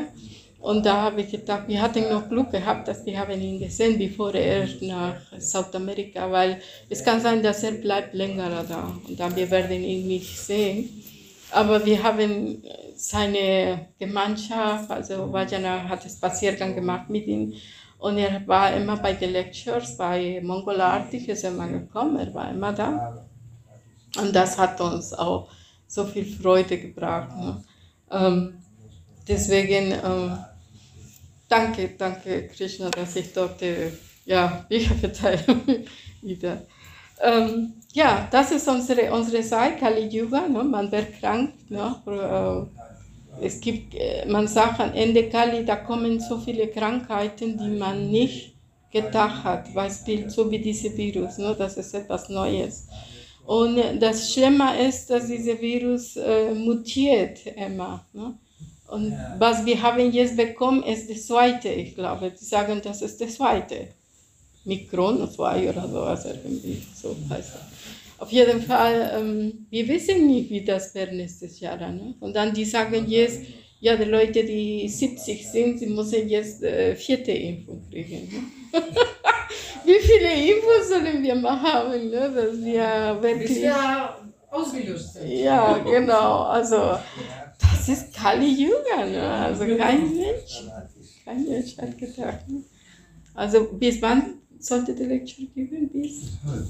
[0.60, 3.98] Und da habe ich gedacht, wir hatten noch Glück gehabt, dass wir haben ihn gesehen,
[3.98, 9.34] bevor er nach Südamerika, weil es kann sein, dass er bleibt länger da und dann
[9.34, 11.02] wir werden ihn nicht sehen.
[11.50, 12.62] Aber wir haben
[12.94, 17.54] seine Gemeinschaft, also Vajana hat Spaziergang gemacht mit ihm
[17.98, 22.50] und er war immer bei den Lectures, bei Mongolartig ist er immer gekommen, er war
[22.50, 23.26] immer da.
[24.18, 25.48] Und das hat uns auch
[25.86, 27.34] so viel Freude gebracht.
[27.36, 27.62] Ne?
[28.10, 28.54] Ähm,
[29.26, 30.38] deswegen, ähm,
[31.50, 33.90] danke, danke Krishna, dass ich dort äh,
[34.24, 35.44] ja, Bücher verteile
[36.22, 36.62] wieder.
[37.22, 40.62] Ähm, ja, das ist unsere, unsere Zeit, Kali Yuga, ne?
[40.62, 41.52] man wird krank.
[41.68, 41.96] Ne?
[42.06, 47.78] Äh, es gibt, äh, man sagt am Ende Kali, da kommen so viele Krankheiten, die
[47.78, 48.54] man nicht
[48.90, 51.54] gedacht hat, Beispiel so wie diese Virus, ne?
[51.56, 52.88] das ist etwas Neues.
[53.46, 58.04] Und das Schlimme ist, dass dieser Virus äh, mutiert immer.
[58.12, 58.34] Ne?
[58.90, 62.32] Und was wir haben jetzt bekommen, ist das zweite, ich glaube.
[62.32, 63.88] Die sagen, das ist das zweite.
[64.64, 67.62] Mikron 2 oder sowas irgendwie, so heißt das.
[68.18, 71.78] Auf jeden Fall, ähm, wir wissen nicht, wie das wird nächstes Jahr.
[71.78, 72.14] Ne?
[72.20, 73.40] Und dann die sagen jetzt,
[73.80, 78.28] ja, die Leute, die 70 sind, sie müssen jetzt äh, vierte Impfung kriegen.
[78.28, 78.82] Ne?
[79.84, 82.30] wie viele Impfungen sollen wir mal haben, ne?
[82.34, 83.48] dass wir wirklich...
[83.48, 84.16] Bis wir
[84.50, 85.30] ausgelöst sind.
[85.30, 86.42] Ja, genau.
[86.42, 86.98] Also
[87.80, 89.22] das ist Kali Yuga, ne?
[89.22, 90.64] also kein Mensch,
[91.24, 92.48] kein Mensch hat gedacht.
[92.48, 92.62] Ne?
[93.34, 95.88] Also bis wann sollte die Lecture geben?
[95.90, 96.66] Bis halb.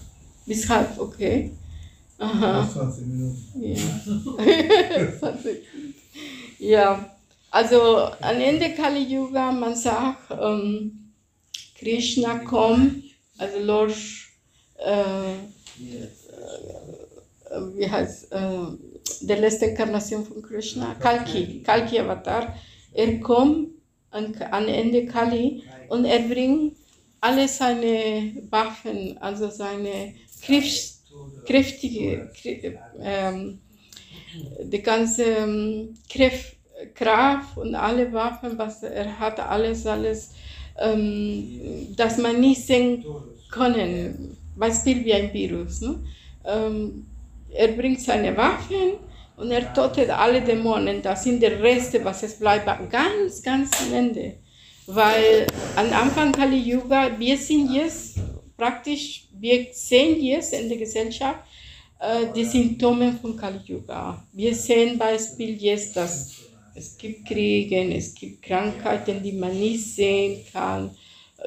[0.46, 1.50] Bis halb, okay.
[2.18, 2.68] Aha.
[2.72, 3.61] 20 Minuten.
[3.61, 5.18] Ja.
[5.18, 5.62] 20.
[6.61, 7.16] ja,
[7.50, 11.12] also am Ende Kali Yuga, man sagt, ähm,
[11.76, 13.02] Krishna kommt,
[13.36, 13.96] also Lord,
[14.76, 15.38] äh, äh,
[17.74, 18.66] wie heißt, äh,
[19.20, 22.54] der letzte Inkarnation von Krishna, Kalki, Kalki Avatar.
[22.92, 23.68] Er kommt
[24.11, 26.76] an, an Ende Kali und er bringt
[27.20, 30.94] alle seine Waffen, also seine Kraft,
[31.46, 32.30] kräftige,
[33.00, 33.61] ähm,
[34.62, 36.56] die ganze ähm, Kraft,
[36.94, 40.32] Kraft und alle Waffen, was er hat, alles, alles,
[40.78, 43.04] ähm, dass man nicht sehen
[43.50, 44.36] können.
[44.56, 45.80] Beispiel wie ein Virus.
[45.80, 46.00] Ne?
[46.44, 47.06] Ähm,
[47.53, 48.98] er bringt seine Waffen
[49.40, 51.01] Und er tötet alle Dämonen.
[51.01, 52.66] Das sind die Reste, was es bleibt.
[52.90, 54.34] Ganz, ganz am Ende.
[54.86, 55.46] Weil
[55.76, 58.18] am Anfang Kali Yuga, wir sind jetzt
[58.55, 61.38] praktisch, wir sehen jetzt in der Gesellschaft
[61.98, 64.22] äh, die Symptome von Kali Yuga.
[64.32, 66.34] Wir sehen Beispiel jetzt, dass
[66.74, 70.90] es gibt Kriege, es gibt Krankheiten, die man nicht sehen kann.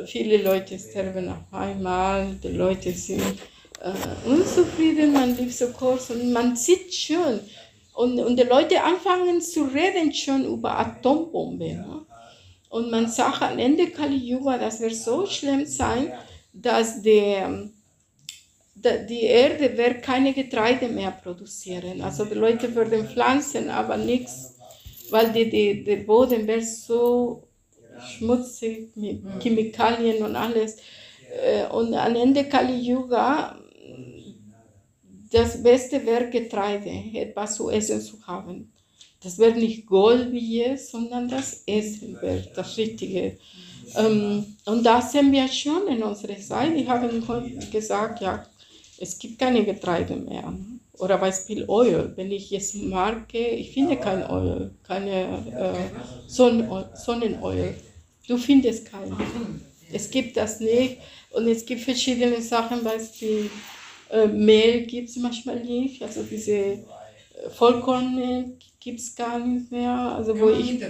[0.08, 3.38] Viele Leute sterben auf einmal, die Leute sind
[3.84, 7.40] äh, unzufrieden, man lebt so kurz und man sieht schon.
[7.94, 11.74] Und, und die Leute anfangen zu reden schon über Atombombe.
[11.74, 12.06] Ne?
[12.70, 16.12] Und man sagt am Ende Kali Yuga, das wird so schlimm sein,
[16.54, 17.70] dass der,
[18.76, 22.02] die Erde wird keine Getreide mehr produzieren.
[22.02, 24.56] Also die Leute würden pflanzen, aber nichts,
[25.12, 27.44] weil die, die, der Boden wird so
[28.08, 30.78] schmutzig mit Chemikalien und alles.
[31.44, 33.60] Äh, und am Ende Kali Yuga,
[35.34, 38.72] das Beste wäre Getreide, etwas zu essen zu haben.
[39.22, 43.38] Das wird nicht Gold wie jetzt, sondern das Essen wird das Richtige.
[43.96, 46.78] Ähm, und das sehen wir schon in unserer Zeit.
[46.78, 47.26] Die haben
[47.72, 48.46] gesagt, ja,
[49.00, 50.54] es gibt keine Getreide mehr.
[51.00, 52.14] Oder Beispiel Öl.
[52.16, 55.22] Wenn ich jetzt marke, ich finde kein Öl, keine
[55.58, 57.76] äh, Sonnenöl.
[58.28, 59.18] Du findest keinen.
[59.92, 60.98] Es gibt das nicht.
[61.32, 63.50] Und es gibt verschiedene Sachen, Beispiel
[64.14, 66.02] äh, Mehl gibt es manchmal nicht.
[66.04, 66.78] Also diese äh,
[67.50, 69.92] Vollkorn gibt es gar nicht mehr.
[69.92, 70.82] Also wo ich,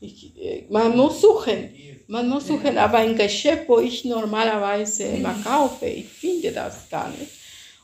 [0.00, 1.70] ich, äh, man muss suchen.
[2.06, 7.08] Man muss suchen, aber ein Geschäft, wo ich normalerweise immer kaufe, ich finde das gar
[7.08, 7.30] nicht.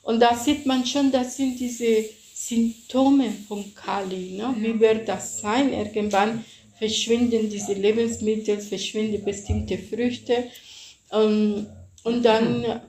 [0.02, 4.32] Und da sieht man schon, das sind diese Symptome von Kali.
[4.32, 4.54] Ne?
[4.58, 5.72] Wie wird das sein?
[5.72, 6.44] Irgendwann
[6.78, 10.44] verschwinden diese Lebensmittel, verschwinden bestimmte Früchte.
[11.12, 11.66] Ähm,
[12.02, 12.80] und dann, äh,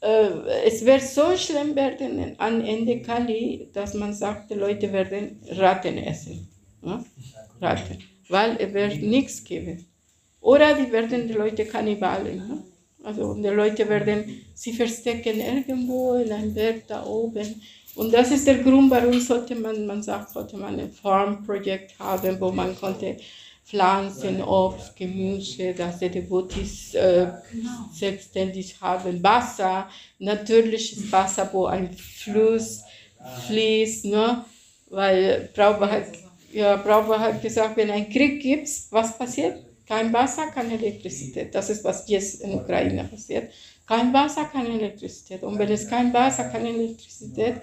[0.00, 5.98] es wird so schlimm werden an Ende Kali, dass man sagt, die Leute werden Ratten
[5.98, 6.48] essen.
[6.82, 7.04] Ja?
[7.60, 7.98] Ratten.
[8.28, 9.84] Weil es wird nichts geben.
[10.40, 12.36] Oder die werden die Leute Kannibalen.
[12.36, 12.62] Ne?
[13.02, 17.60] Also die Leute werden sie verstecken irgendwo in einem Berg da oben.
[17.96, 22.40] Und das ist der Grund, warum sollte man, man sagt, sollte man ein Farmprojekt haben,
[22.40, 23.16] wo man konnte
[23.68, 27.26] Pflanzen, Obst, Gemüse, dass die Devotis äh,
[27.92, 29.22] selbstständig haben.
[29.22, 29.88] Wasser,
[30.18, 32.82] natürliches Wasser, wo ein Fluss
[33.46, 34.44] fließt, ne?
[34.88, 36.04] weil Prabhupada hat,
[36.50, 36.82] ja,
[37.18, 39.62] hat gesagt, wenn ein Krieg gibt, was passiert?
[39.86, 41.54] Kein Wasser, keine Elektrizität.
[41.54, 43.52] Das ist, was jetzt in Ukraine passiert.
[43.86, 45.42] Kein Wasser, keine Elektrizität.
[45.42, 47.56] Und wenn es kein Wasser, keine Elektrizität,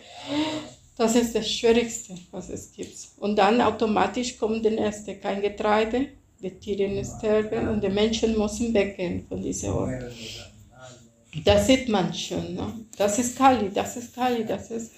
[0.98, 2.96] das ist das Schwierigste, was es gibt.
[3.18, 6.08] Und dann automatisch kommt der erste kein Getreide,
[6.42, 10.06] die Tiere sterben und die Menschen müssen weggehen von diesem Ort.
[11.44, 12.56] Das sieht man schon.
[12.56, 12.74] Ne?
[12.98, 14.92] Das ist Kali, das ist Kali, das ist,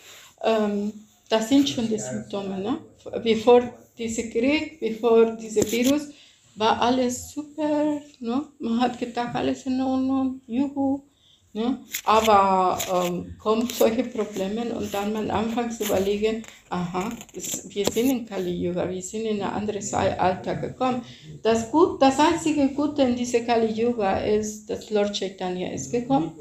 [0.44, 0.94] ähm,
[1.30, 2.60] das sind schon die Symptome.
[2.60, 2.78] Ne?
[3.24, 3.68] Bevor
[3.98, 6.10] dieser Krieg, bevor dieser Virus,
[6.56, 8.00] war alles super.
[8.20, 8.44] Ne?
[8.60, 11.07] Man hat gedacht, alles in Ordnung, juhu.
[11.58, 11.80] Ne?
[12.06, 18.12] Aber ähm, kommt solche Probleme und dann man anfängt zu überlegen, aha, das, wir sind
[18.12, 19.80] in Kali Yuga, wir sind in eine andere
[20.20, 21.02] Alter gekommen.
[21.42, 26.34] Das, Gut, das einzige Gute in dieser Kali Yuga ist, dass Lord Chaitanya ist gekommen.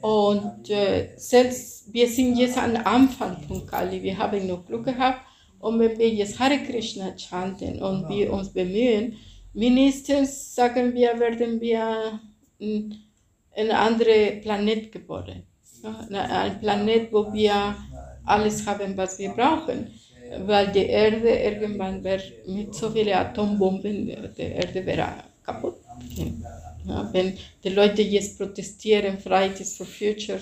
[0.00, 5.22] Und äh, selbst wir sind jetzt am Anfang von Kali, wir haben noch Glück gehabt.
[5.58, 9.16] Und wenn wir jetzt Hare Krishna chanten und wir uns bemühen,
[9.52, 12.20] mindestens sagen wir, werden wir
[12.60, 13.09] in
[13.56, 15.42] einen anderen Planet geboren.
[16.12, 17.74] Ein Planet, wo wir
[18.24, 19.86] alles haben, was wir brauchen.
[20.46, 25.08] Weil die Erde irgendwann wird mit so vielen Atombomben, die Erde wäre
[25.44, 25.76] kaputt.
[26.86, 30.40] Ja, wenn die Leute jetzt protestieren, Fridays for Future,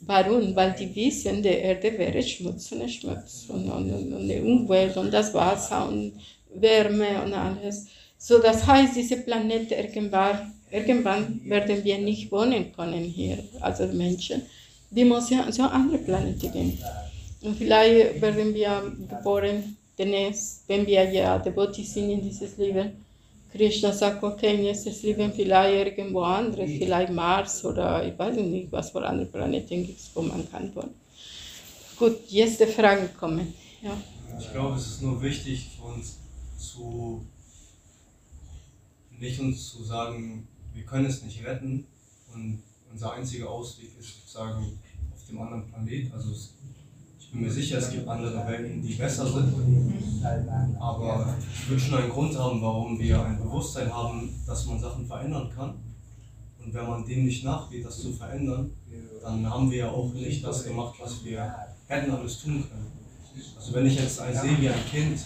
[0.00, 0.54] warum?
[0.54, 5.12] Weil die wissen, die Erde wäre Schmutz und Schmutz und, und, und die Umwelt und
[5.12, 6.12] das Wasser und
[6.54, 7.86] Wärme und alles.
[8.16, 14.42] So, das heißt, diese Planet irgendwann Irgendwann werden wir nicht wohnen können hier, also Menschen.
[14.90, 16.78] Wir müssen so andere Planeten gehen.
[17.42, 22.90] Und vielleicht werden wir geboren, demnächst, wenn wir ja Devotis sind in dieses Leben.
[23.52, 28.90] Krishna sagt, okay, nächstes Leben vielleicht irgendwo anderes, vielleicht Mars oder ich weiß nicht, was
[28.90, 30.94] für andere Planeten gibt es, wo man kann wohnen.
[31.96, 33.54] Gut, jetzt die Fragen kommen.
[33.80, 33.96] Ja.
[34.40, 36.18] Ich glaube, es ist nur wichtig für uns
[36.58, 37.24] zu
[39.20, 41.86] nicht uns zu sagen, wir können es nicht retten
[42.34, 42.62] und
[42.92, 44.78] unser einziger Ausweg ist sozusagen
[45.12, 46.12] auf dem anderen Planet.
[46.12, 46.54] Also es,
[47.18, 49.54] ich bin mir sicher, es gibt andere Welten, die besser sind,
[50.78, 55.06] aber ich würde schon einen Grund haben, warum wir ein Bewusstsein haben, dass man Sachen
[55.06, 55.74] verändern kann.
[56.64, 58.70] Und wenn man dem nicht nachgeht, das zu verändern,
[59.22, 61.54] dann haben wir ja auch nicht das gemacht, was wir
[61.86, 62.92] hätten alles tun können.
[63.56, 65.18] Also wenn ich jetzt sehe, wie ein Kind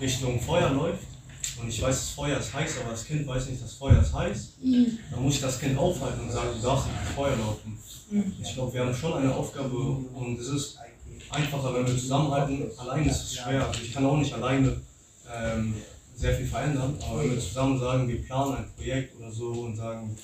[0.00, 1.13] Richtung Feuer läuft
[1.60, 4.12] und ich weiß, das Feuer ist heiß, aber das Kind weiß nicht, das Feuer ist
[4.12, 4.48] heiß,
[5.10, 7.78] dann muss ich das Kind aufhalten und sagen, du darfst nicht ins Feuer laufen.
[8.42, 10.78] Ich glaube, wir haben schon eine Aufgabe und es ist
[11.30, 12.66] einfacher, wenn wir zusammenhalten.
[12.76, 13.66] Allein ist es schwer.
[13.66, 14.80] Also ich kann auch nicht alleine
[15.32, 15.74] ähm,
[16.16, 19.76] sehr viel verändern, aber wenn wir zusammen sagen, wir planen ein Projekt oder so und
[19.76, 20.16] sagen,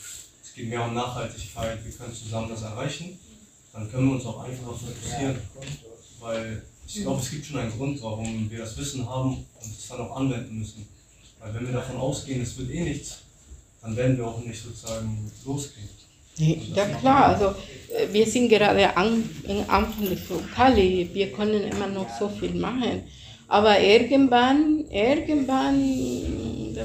[0.43, 3.19] es geht mehr um Nachhaltigkeit, wir können zusammen das erreichen,
[3.73, 5.37] dann können wir uns auch einfacher fokussieren.
[6.21, 9.89] Weil ich glaube, es gibt schon einen Grund, warum wir das Wissen haben und es
[9.89, 10.87] dann auch anwenden müssen.
[11.41, 13.23] Weil wenn wir davon ausgehen, es wird eh nichts,
[13.83, 15.89] dann werden wir auch nicht sozusagen losgehen.
[16.75, 17.47] Ja klar, also
[17.95, 19.23] äh, wir sind gerade am
[19.69, 20.21] Anfang des
[20.55, 23.03] Kali, wir können immer noch so viel machen.
[23.49, 26.77] Aber irgendwann, irgendwann,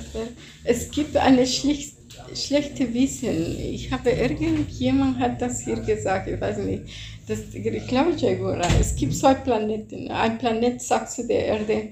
[0.63, 1.95] es gibt eine schlicht,
[2.33, 3.59] schlechte Wissen.
[3.59, 6.83] Ich habe irgendjemand hat das hier gesagt, ich weiß nicht.
[7.27, 10.09] Das, ich glaube, Jaigora, es gibt zwei Planeten.
[10.11, 11.89] Ein Planet sagt zu der Erde,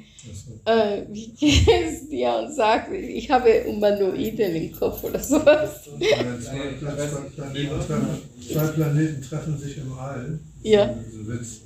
[0.66, 2.36] äh, wie geht es dir?
[2.36, 5.86] Und sagt, ich habe Humanoiden im Kopf oder sowas.
[5.86, 10.40] Zwei, zwei, Planeten treffen, zwei Planeten treffen sich im All.
[10.62, 10.86] Ja.
[10.88, 11.62] Das ist ein Witz.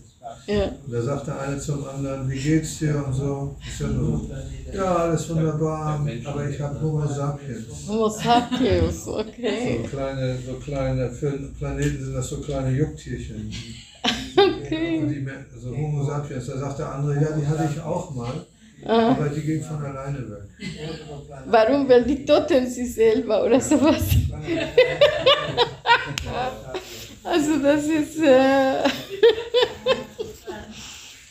[0.47, 0.63] Ja.
[0.85, 3.55] Und da sagt der eine zum anderen, wie geht's dir und so.
[3.67, 4.29] Ist ja, nur,
[4.73, 7.87] ja alles wunderbar, aber ich habe Homo sapiens.
[7.87, 9.83] Homo sapiens, So okay.
[9.89, 13.51] kleine, so kleine, für Planeten sind das so kleine Jucktierchen.
[14.39, 14.99] Okay.
[14.99, 18.45] Und die, also Homo sapiens, da sagt der andere, ja, die hatte ich auch mal,
[18.85, 20.43] Ah, aber die ging von alleine weg.
[21.47, 21.89] warum?
[21.89, 24.03] Weil die toten sie selber oder sowas.
[27.23, 28.19] Also das ist...
[28.19, 28.83] Äh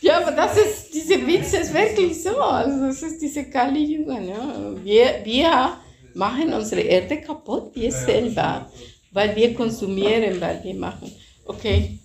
[0.07, 2.37] ja, aber das ist, diese Witze ist wirklich so.
[2.41, 4.21] Also das ist diese Kali Yuga.
[4.21, 4.81] Ne?
[4.83, 5.79] Wir, wir
[6.15, 8.71] machen unsere Erde kaputt, wir selber.
[9.13, 11.11] Weil wir konsumieren, weil wir machen.
[11.45, 11.99] Okay.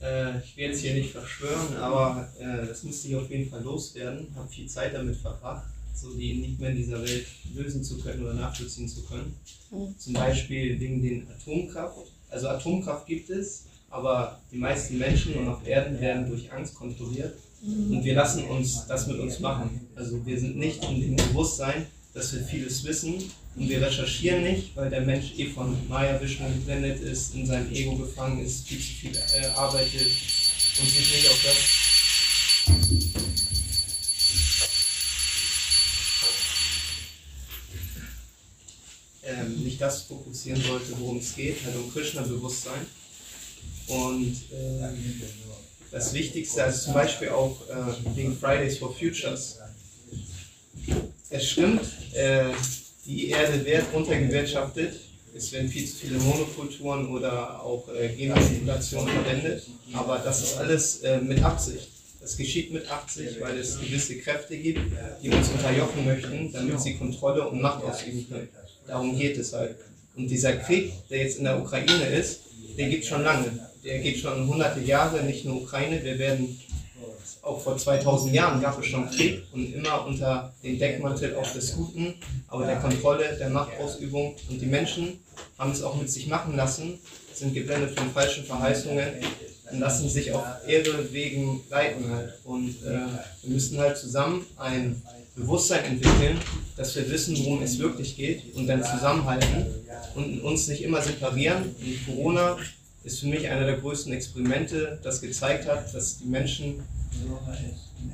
[0.00, 3.62] Äh, ich will jetzt hier nicht verschwören, aber äh, das müsste ich auf jeden Fall
[3.62, 4.28] loswerden.
[4.34, 8.22] Habe viel Zeit damit verbracht, so die nicht mehr in dieser Welt lösen zu können
[8.22, 9.34] oder nachvollziehen zu können.
[9.70, 9.98] Mhm.
[9.98, 11.96] Zum Beispiel wegen den Atomkraft.
[12.30, 17.34] Also Atomkraft gibt es, aber die meisten Menschen und auf Erden werden durch Angst kontrolliert.
[17.62, 19.86] Und wir lassen uns das mit uns machen.
[19.94, 23.16] Also wir sind nicht in dem Bewusstsein, dass wir vieles wissen
[23.56, 27.70] und wir recherchieren nicht, weil der Mensch eh von Maya Vishnu geblendet ist, in seinem
[27.72, 30.10] Ego gefangen ist, viel zu viel äh, arbeitet
[30.80, 31.56] und sich nicht auf das
[39.24, 42.86] ähm, nicht das fokussieren sollte, worum es geht, halt um Krishna-Bewusstsein.
[43.90, 45.22] Und ähm,
[45.90, 49.58] das Wichtigste, also zum Beispiel auch äh, wegen Fridays for Futures.
[51.28, 51.82] Es stimmt,
[52.12, 52.44] äh,
[53.04, 54.94] die Erde wird runtergewirtschaftet.
[55.34, 59.66] Es werden viel zu viele Monokulturen oder auch äh, Genmanipulation verwendet.
[59.92, 61.88] Aber das ist alles äh, mit Absicht.
[62.20, 64.80] Das geschieht mit Absicht, weil es gewisse Kräfte gibt,
[65.22, 68.48] die uns unterjochen möchten, damit sie Kontrolle und Macht ausüben können.
[68.86, 69.76] Darum geht es halt.
[70.16, 72.40] Und dieser Krieg, der jetzt in der Ukraine ist,
[72.76, 73.69] der gibt schon lange.
[73.84, 76.02] Der geht schon hunderte Jahre, nicht nur Ukraine.
[76.04, 76.60] Wir werden,
[77.42, 81.74] auch vor 2000 Jahren gab es schon Krieg und immer unter dem Deckmantel auch des
[81.74, 82.14] Guten,
[82.48, 84.36] aber der Kontrolle, der Machtausübung.
[84.50, 85.20] Und die Menschen
[85.58, 86.98] haben es auch mit sich machen lassen,
[87.32, 89.08] sind geblendet von falschen Verheißungen
[89.72, 92.04] und lassen sich auf ihre Wegen leiten.
[92.44, 93.06] Und äh,
[93.42, 95.00] wir müssen halt zusammen ein
[95.36, 96.38] Bewusstsein entwickeln,
[96.76, 99.66] dass wir wissen, worum es wirklich geht und dann zusammenhalten
[100.14, 101.74] und uns nicht immer separieren.
[101.80, 102.58] Und Corona
[103.02, 106.82] ist für mich einer der größten Experimente, das gezeigt hat, dass die Menschen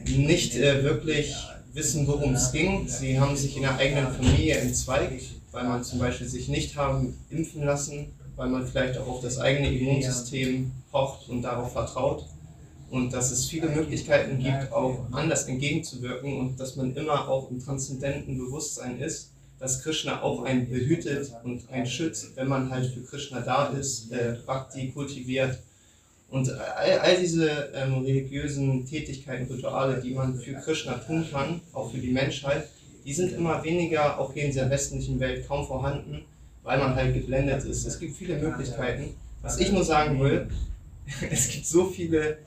[0.06, 1.34] nicht äh, wirklich
[1.72, 2.88] wissen, worum es ging.
[2.88, 7.18] Sie haben sich in der eigenen Familie entzweigt, weil man zum Beispiel sich nicht haben
[7.30, 12.26] impfen lassen, weil man vielleicht auch auf das eigene Immunsystem pocht und darauf vertraut.
[12.88, 17.62] Und dass es viele Möglichkeiten gibt, auch anders entgegenzuwirken und dass man immer auch im
[17.62, 23.00] transzendenten Bewusstsein ist, dass Krishna auch einen behütet und einen schützt, wenn man halt für
[23.02, 25.58] Krishna da ist, äh, Bhakti kultiviert.
[26.28, 31.90] Und all, all diese ähm, religiösen Tätigkeiten, Rituale, die man für Krishna tun kann, auch
[31.90, 32.68] für die Menschheit,
[33.04, 36.24] die sind immer weniger, auch hier in dieser westlichen Welt, kaum vorhanden,
[36.64, 37.86] weil man halt geblendet ist.
[37.86, 39.14] Es gibt viele Möglichkeiten.
[39.42, 40.48] Was ich nur sagen will,
[41.30, 42.38] es gibt so viele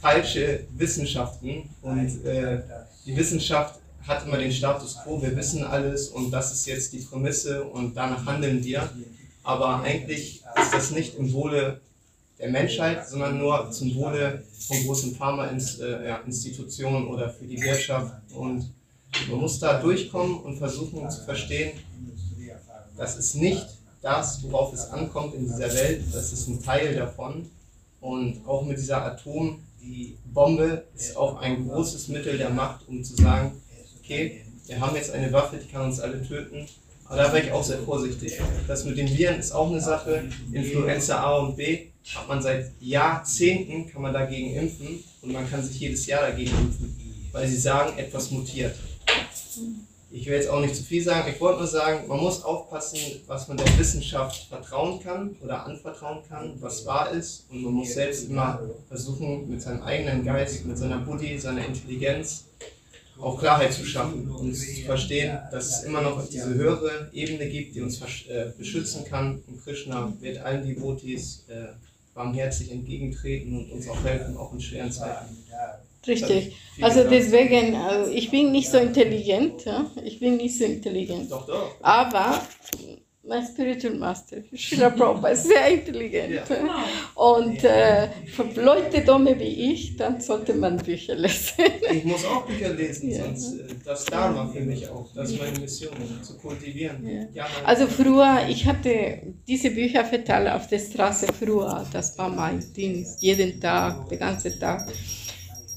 [0.00, 2.62] falsche Wissenschaften und äh,
[3.04, 7.00] die Wissenschaft hat immer den Status quo, wir wissen alles und das ist jetzt die
[7.00, 8.88] Prämisse und danach handeln wir.
[9.42, 11.80] Aber eigentlich ist das nicht im Wohle
[12.38, 18.14] der Menschheit, sondern nur zum Wohle von großen Pharma-Institutionen oder für die Wirtschaft.
[18.34, 18.72] Und
[19.28, 21.72] man muss da durchkommen und versuchen zu verstehen,
[22.96, 23.66] das ist nicht
[24.02, 27.50] das, worauf es ankommt in dieser Welt, das ist ein Teil davon.
[28.00, 33.04] Und auch mit dieser Atom, die Bombe ist auch ein großes Mittel der Macht, um
[33.04, 33.60] zu sagen,
[34.10, 36.66] okay, wir haben jetzt eine Waffe, die kann uns alle töten.
[37.06, 38.40] Aber da wäre ich auch sehr vorsichtig.
[38.68, 40.24] Das mit den Viren ist auch eine Sache.
[40.52, 45.62] Influenza A und B hat man seit Jahrzehnten, kann man dagegen impfen und man kann
[45.62, 46.96] sich jedes Jahr dagegen impfen,
[47.32, 48.76] weil sie sagen, etwas mutiert.
[50.12, 52.98] Ich will jetzt auch nicht zu viel sagen, ich wollte nur sagen, man muss aufpassen,
[53.28, 57.46] was man der Wissenschaft vertrauen kann oder anvertrauen kann, was wahr ist.
[57.50, 62.44] Und man muss selbst immer versuchen, mit seinem eigenen Geist, mit seiner Buddy, seiner Intelligenz
[63.20, 67.74] auch Klarheit zu schaffen und zu verstehen, dass es immer noch diese höhere Ebene gibt,
[67.74, 69.42] die uns äh, beschützen kann.
[69.46, 71.72] Und Krishna wird allen Devotis äh,
[72.14, 75.36] barmherzig entgegentreten und uns auch helfen, auch in schweren Zeiten.
[76.06, 76.56] Richtig.
[76.80, 79.64] Also deswegen, also ich bin nicht so intelligent.
[79.64, 79.90] Ja?
[80.02, 81.30] Ich bin nicht so intelligent.
[81.30, 81.74] Doch, doch.
[81.82, 82.40] Aber
[83.22, 86.32] mein Spiritual Master, Srila Prabhupada, sehr intelligent.
[86.48, 86.84] Ja.
[87.14, 91.64] Und äh, für Leute dumme wie ich, dann sollte man Bücher lesen.
[91.92, 93.24] Ich muss auch Bücher lesen, Ja.
[93.24, 95.06] sonst äh, das Dharma für mich auch.
[95.14, 95.92] Das ist meine Mission,
[96.22, 97.28] zu kultivieren.
[97.34, 97.46] Ja.
[97.64, 103.22] Also früher, ich hatte diese Bücher verteilt auf der Straße früher, das war mein Dienst,
[103.22, 104.90] jeden Tag, den ganzen Tag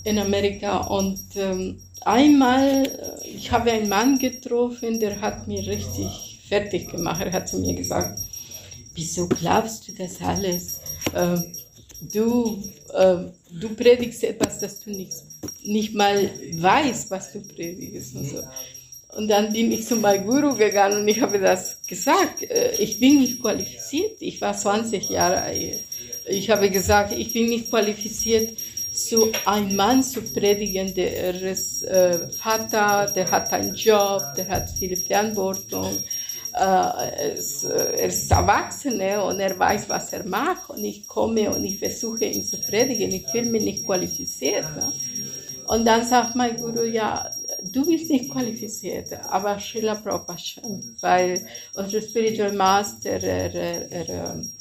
[0.06, 0.78] in Amerika.
[0.88, 7.22] Und ähm, einmal, äh, ich habe einen Mann getroffen, der hat mich richtig fertig gemacht.
[7.26, 8.20] Er hat zu mir gesagt,
[8.94, 10.80] wieso glaubst du das alles?
[11.14, 11.38] Äh,
[12.14, 12.62] du,
[12.94, 13.16] äh,
[13.60, 15.14] du predigst etwas, das du nicht,
[15.64, 18.16] nicht mal weißt, was du predigst.
[18.16, 18.44] Und, so.
[19.18, 22.44] und dann bin ich zu meinem Guru gegangen und ich habe das gesagt.
[22.44, 24.18] Äh, ich bin nicht qualifiziert.
[24.20, 25.80] Ich war 20 Jahre alt.
[26.28, 28.54] Ich habe gesagt, ich bin nicht qualifiziert,
[28.94, 34.70] so ein Mann zu predigen, der ist äh, Vater, der hat einen Job, der hat
[34.70, 35.92] viele Verantwortung,
[36.54, 41.50] er, ist, äh, er ist Erwachsener und er weiß, was er macht und ich komme
[41.50, 44.66] und ich versuche ihn zu predigen, ich fühle mich nicht qualifiziert.
[44.76, 44.92] Ne?
[45.68, 47.30] Und dann sagt mein Guru, ja,
[47.72, 50.38] du bist nicht qualifiziert, aber Srila Prabhupada
[51.00, 51.40] weil
[51.76, 54.52] unser Spiritual Master, er, er, er, ähm,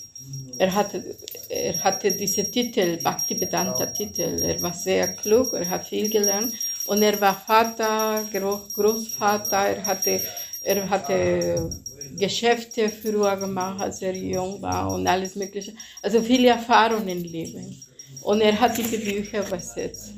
[0.58, 1.02] er hatte,
[1.48, 4.40] er hatte diese Titel, Bhaktivedanta Titel.
[4.42, 6.52] Er war sehr klug, er hat viel gelernt
[6.86, 10.20] und er war Vater, Gro Großvater, er hatte,
[10.62, 11.70] er hatte
[12.18, 15.74] Geschäfte früher gemacht, als er jung war und alles Mögliche.
[16.02, 17.76] Also viele Erfahrungen im Leben.
[18.22, 20.12] Und er hat diese Bücher übersetzt.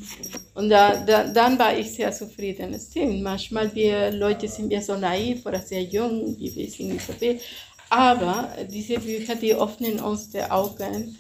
[0.55, 2.75] Und da, da, dann war ich sehr zufrieden.
[2.75, 7.07] Es stimmt, manchmal wir Leute sind wir so naiv oder sehr jung, wir wissen nicht
[7.07, 7.41] so viel.
[7.89, 11.17] Aber diese Bücher, die öffnen uns die Augen,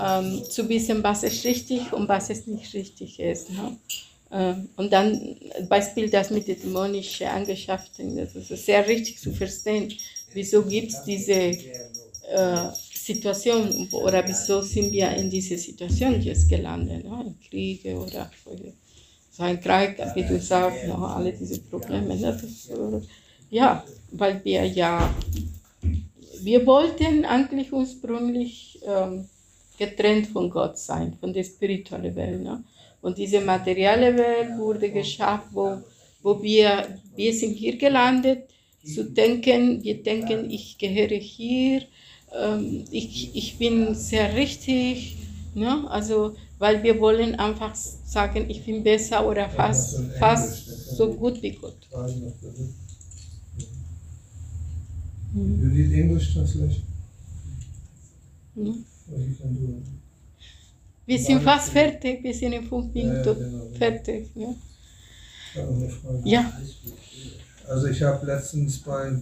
[0.00, 3.50] ähm, zu wissen, was ist richtig und was es nicht richtig ist.
[3.50, 3.76] Ne?
[4.30, 5.36] Ähm, und dann
[5.68, 9.92] Beispiel das mit den dämonischen Angeschäften, das ist sehr richtig zu verstehen.
[10.32, 17.04] Wieso gibt es diese äh, Situation oder wieso sind wir in diese Situation jetzt gelandet?
[17.04, 17.24] Ne?
[17.26, 18.30] In Kriege oder
[19.30, 20.94] so ein Krieg, wie du sagst, ne?
[20.94, 22.14] alle diese Probleme.
[22.14, 22.38] Ne?
[22.40, 23.00] Das, äh,
[23.50, 25.10] ja, weil wir ja
[26.42, 29.28] wir wollten eigentlich ursprünglich ähm,
[29.78, 32.42] getrennt von Gott sein, von der spirituellen Welt.
[32.42, 32.62] Ne?
[33.00, 35.78] Und diese materielle Welt wurde geschaffen, wo,
[36.22, 38.48] wo wir, wir sind hier gelandet,
[38.84, 41.82] zu denken, wir denken, ich gehöre hier,
[42.32, 45.16] ähm, ich, ich bin sehr richtig,
[45.54, 45.88] ne?
[45.90, 51.52] also, weil wir wollen einfach sagen, ich bin besser oder fast, fast so gut wie
[51.52, 51.76] Gott.
[55.34, 56.82] You need English translation?
[58.54, 58.74] Ne?
[59.12, 59.97] Or you can do it.
[61.08, 63.70] Wir sind fast fertig, wir sind in fünf Ja, ja, Minuten genau.
[63.78, 64.28] fertig.
[64.34, 66.20] Ich habe noch eine Frage.
[66.24, 66.52] Ja.
[67.66, 69.12] Also ich habe letztens bei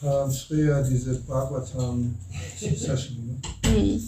[0.00, 2.14] Param Shreya diese Bhagavatam
[2.56, 3.70] Session ne?
[3.70, 4.02] Mhm.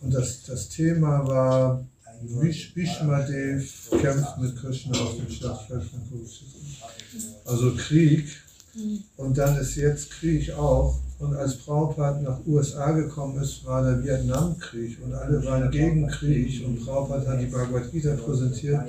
[0.00, 1.86] und das, das Thema war
[2.74, 6.90] Bhishmadev kämpft mit Krishna auf dem Schlachtfeld von Kurukshetra.
[7.44, 8.26] Also Krieg
[9.16, 14.04] und dann ist jetzt Krieg auch und als Prabhupada nach USA gekommen ist, war der
[14.04, 18.82] Vietnamkrieg und alle waren gegen Krieg und Prabhupada hat die Bhagavad Gita präsentiert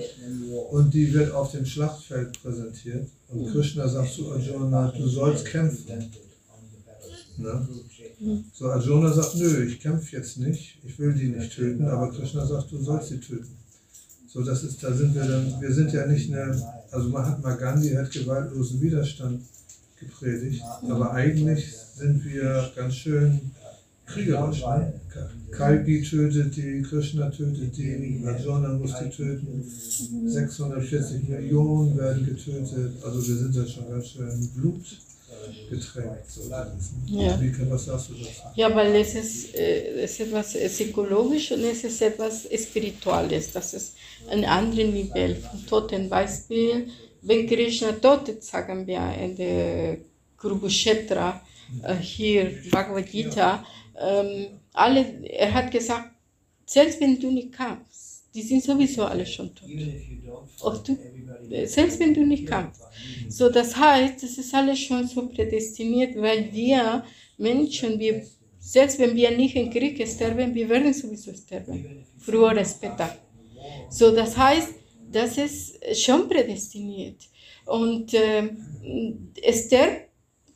[0.71, 3.07] und die wird auf dem Schlachtfeld präsentiert.
[3.29, 6.11] Und Krishna sagt zu Arjuna, du sollst kämpfen.
[7.37, 7.67] Ne?
[8.53, 12.45] So, Arjuna sagt, nö, ich kämpfe jetzt nicht, ich will die nicht töten, aber Krishna
[12.45, 13.55] sagt, du sollst sie töten.
[14.27, 16.61] So, das ist, da sind wir dann, wir sind ja nicht eine,
[16.91, 19.43] also Mahatma Gandhi hat gewaltlosen Widerstand
[19.99, 23.51] gepredigt, aber eigentlich sind wir ganz schön
[24.05, 24.61] kriegerisch.
[24.61, 24.93] Ne?
[25.51, 29.63] Kalki tötet die, Krishna tötet die, Arjuna muss die töten,
[30.25, 34.85] 640 Millionen werden getötet, also wir sind da schon ganz schön Blut.
[35.47, 35.95] So dieses,
[37.07, 37.39] Ja.
[37.41, 38.31] Wie, was sagst du dazu?
[38.55, 43.51] Ja, weil es ist, äh, es ist etwas psychologisch und es ist etwas Spirituelles.
[43.51, 43.93] Das ist
[44.29, 46.09] ein anderes Niveau von Toten.
[46.09, 46.87] Beispiel,
[47.21, 49.97] wenn Krishna totet, sagen wir in der
[50.37, 51.41] Kurukshetra,
[51.83, 53.65] äh, hier Bhagavad Gita,
[53.99, 56.11] ähm, alle, er hat gesagt,
[56.65, 59.69] selbst wenn du nicht kamst, die sind sowieso alle schon tot.
[60.61, 60.95] Ob du,
[61.65, 62.81] selbst wenn du nicht kamst.
[63.29, 67.03] So, das heißt, das ist alles schon so prädestiniert, weil wir
[67.37, 68.25] Menschen, wir,
[68.59, 72.05] selbst wenn wir nicht im Krieg sterben, wir werden sowieso sterben.
[72.19, 73.17] Früher oder später.
[73.89, 74.73] So, das heißt,
[75.17, 77.21] das ist schon prädestiniert.
[77.65, 80.09] Und ähm, es stirbt,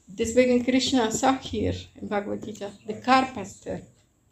[0.08, 3.88] deswegen Krishna sagt hier im Bhagavad Gita, der Karpa stirbt,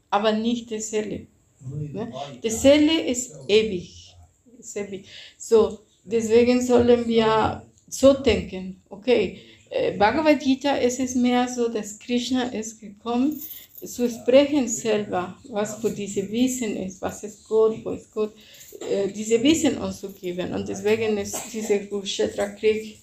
[0.10, 1.28] aber nicht die Seele.
[1.60, 2.14] Ne?
[2.44, 4.16] Die Seele ist ewig.
[4.58, 5.06] Ist ewig.
[5.38, 12.00] So, deswegen sollen wir so denken, okay, äh, Bhagavad Gita es ist mehr so, dass
[12.00, 13.42] Krishna ist gekommen,
[13.84, 18.59] zu sprechen selber, was für diese Wissen ist, was ist Gott, wo ist Gott, äh,
[19.16, 20.54] diese Wissen uns zu geben.
[20.54, 23.00] Und deswegen ist dieser Kurukshetra-Krieg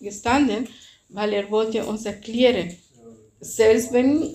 [0.00, 0.68] gestanden,
[1.08, 2.76] weil er wollte uns erklären,
[3.40, 4.34] selbst wenn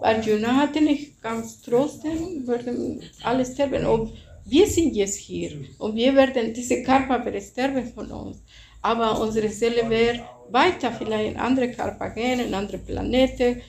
[0.00, 3.86] Arjuna hatte nicht ganz trotzdem, würden alle sterben.
[3.86, 4.12] Und
[4.44, 8.38] wir sind jetzt hier und wir werden, diese Körper wird sterben von uns.
[8.82, 10.20] Aber unsere Seele wird
[10.50, 13.62] weiter, vielleicht in andere Körper gehen, in andere Planeten, äh,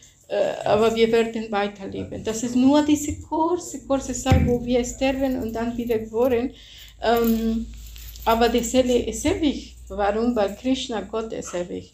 [0.65, 2.23] aber wir werden weiterleben.
[2.23, 6.51] Das ist nur diese kurze, kurze Zeit, wo wir sterben und dann wieder geboren.
[7.01, 7.67] Ähm,
[8.25, 9.75] aber die Seele ist ewig.
[9.87, 10.35] Warum?
[10.35, 11.93] Weil Krishna, Gott ist ewig.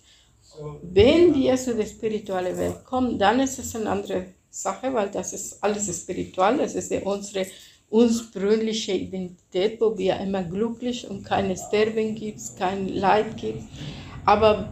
[0.82, 5.34] Wenn wir zu der spirituellen Welt kommen, dann ist es eine andere Sache, weil das
[5.34, 7.48] ist alles spiritual, das ist unsere
[7.90, 13.64] ursprüngliche Identität, wo wir immer glücklich und keine Sterben gibt, kein Leid gibt.
[14.26, 14.70] Aber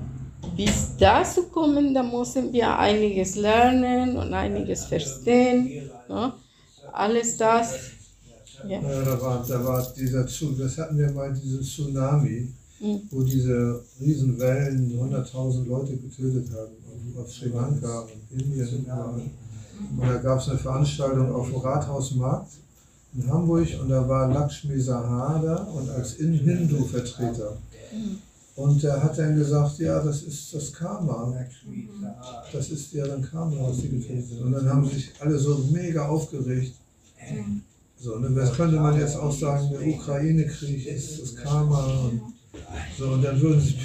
[0.55, 5.89] bis dazu kommen, da müssen wir einiges lernen und einiges verstehen.
[6.07, 6.33] Ne?
[6.91, 7.75] Alles das.
[8.67, 8.81] Ja.
[8.81, 13.01] Da war, da war dieser Zu, das hatten wir mal, diesen Tsunami, Mhm.
[13.11, 16.71] wo diese Riesenwellen 100.000 Leute getötet haben,
[17.21, 18.85] auf- Sri Lanka und Indien.
[19.97, 22.51] Und da gab es eine Veranstaltung auf dem Rathausmarkt
[23.15, 27.57] in Hamburg und da war Lakshmi Sahada und als In- Hindu-Vertreter.
[28.59, 31.33] Und der hat dann gesagt, ja, das ist das Karma.
[32.51, 34.41] Das ist ja dann Karma, was sie getötet sind.
[34.41, 36.75] Und dann haben sich alle so mega aufgeregt.
[37.97, 41.85] So, ne, das könnte man jetzt auch sagen, der Ukraine-Krieg ist das Karma.
[41.85, 42.21] Und,
[42.97, 43.77] so, und dann würden sie,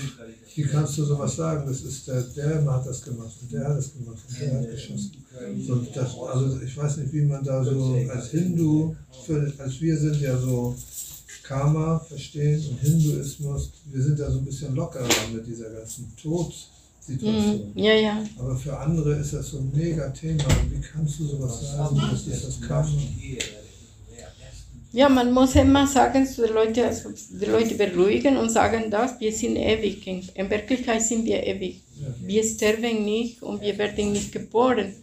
[0.57, 1.68] wie kannst du sowas sagen?
[1.68, 4.70] Das ist der, der hat das gemacht und der hat das gemacht und der hat
[4.72, 5.12] geschossen.
[5.64, 9.97] So, das, also ich weiß nicht, wie man da so als Hindu, für, als wir
[9.97, 10.75] sind ja so
[11.47, 17.72] Karma verstehen und Hinduismus, wir sind da so ein bisschen lockerer mit dieser ganzen Todsituation.
[17.74, 17.78] Mhm.
[17.78, 18.24] Ja, ja.
[18.38, 20.45] Aber für andere ist das so ein mega Thema.
[20.70, 22.01] Wie kannst du sowas sagen?
[22.11, 22.90] Das ist das Karma.
[24.92, 29.20] Ja, man muss immer sagen zu den Leuten, also die Leute beruhigen und sagen das,
[29.20, 30.07] wir sind ewig.
[30.07, 31.82] In in Wirklichkeit sind wir ewig.
[32.22, 34.95] Wir sterben nicht und wir werden nicht geboren.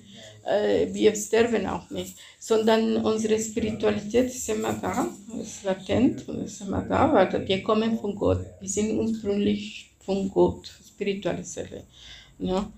[0.43, 5.07] Äh, Wir sterben auch nicht, sondern unsere Spiritualität ist immer da,
[5.39, 8.45] ist latent und ist immer da, weil wir kommen von Gott.
[8.59, 11.83] Wir sind ursprünglich von Gott, spirituelle Seele.
[12.39, 12.69] Ja.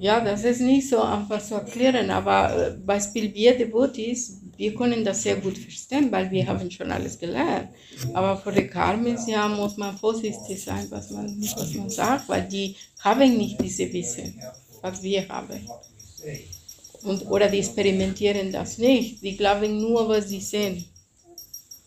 [0.00, 5.04] Ja, das ist nicht so einfach zu erklären, aber äh, Beispiel wir Devotees, wir können
[5.04, 7.70] das sehr gut verstehen, weil wir haben schon alles gelernt.
[8.12, 12.46] Aber für die Karmis, ja, muss man vorsichtig sein, was man, was man sagt, weil
[12.46, 14.40] die haben nicht diese Wissen,
[14.82, 15.68] was wir haben.
[17.08, 20.84] Und, oder die experimentieren das nicht, die glauben nur, was sie sehen.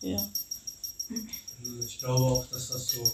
[0.00, 0.18] Ja.
[1.86, 3.08] Ich glaube auch, dass das so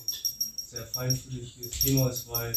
[0.71, 2.57] sehr feinfühliges Thema ist, weil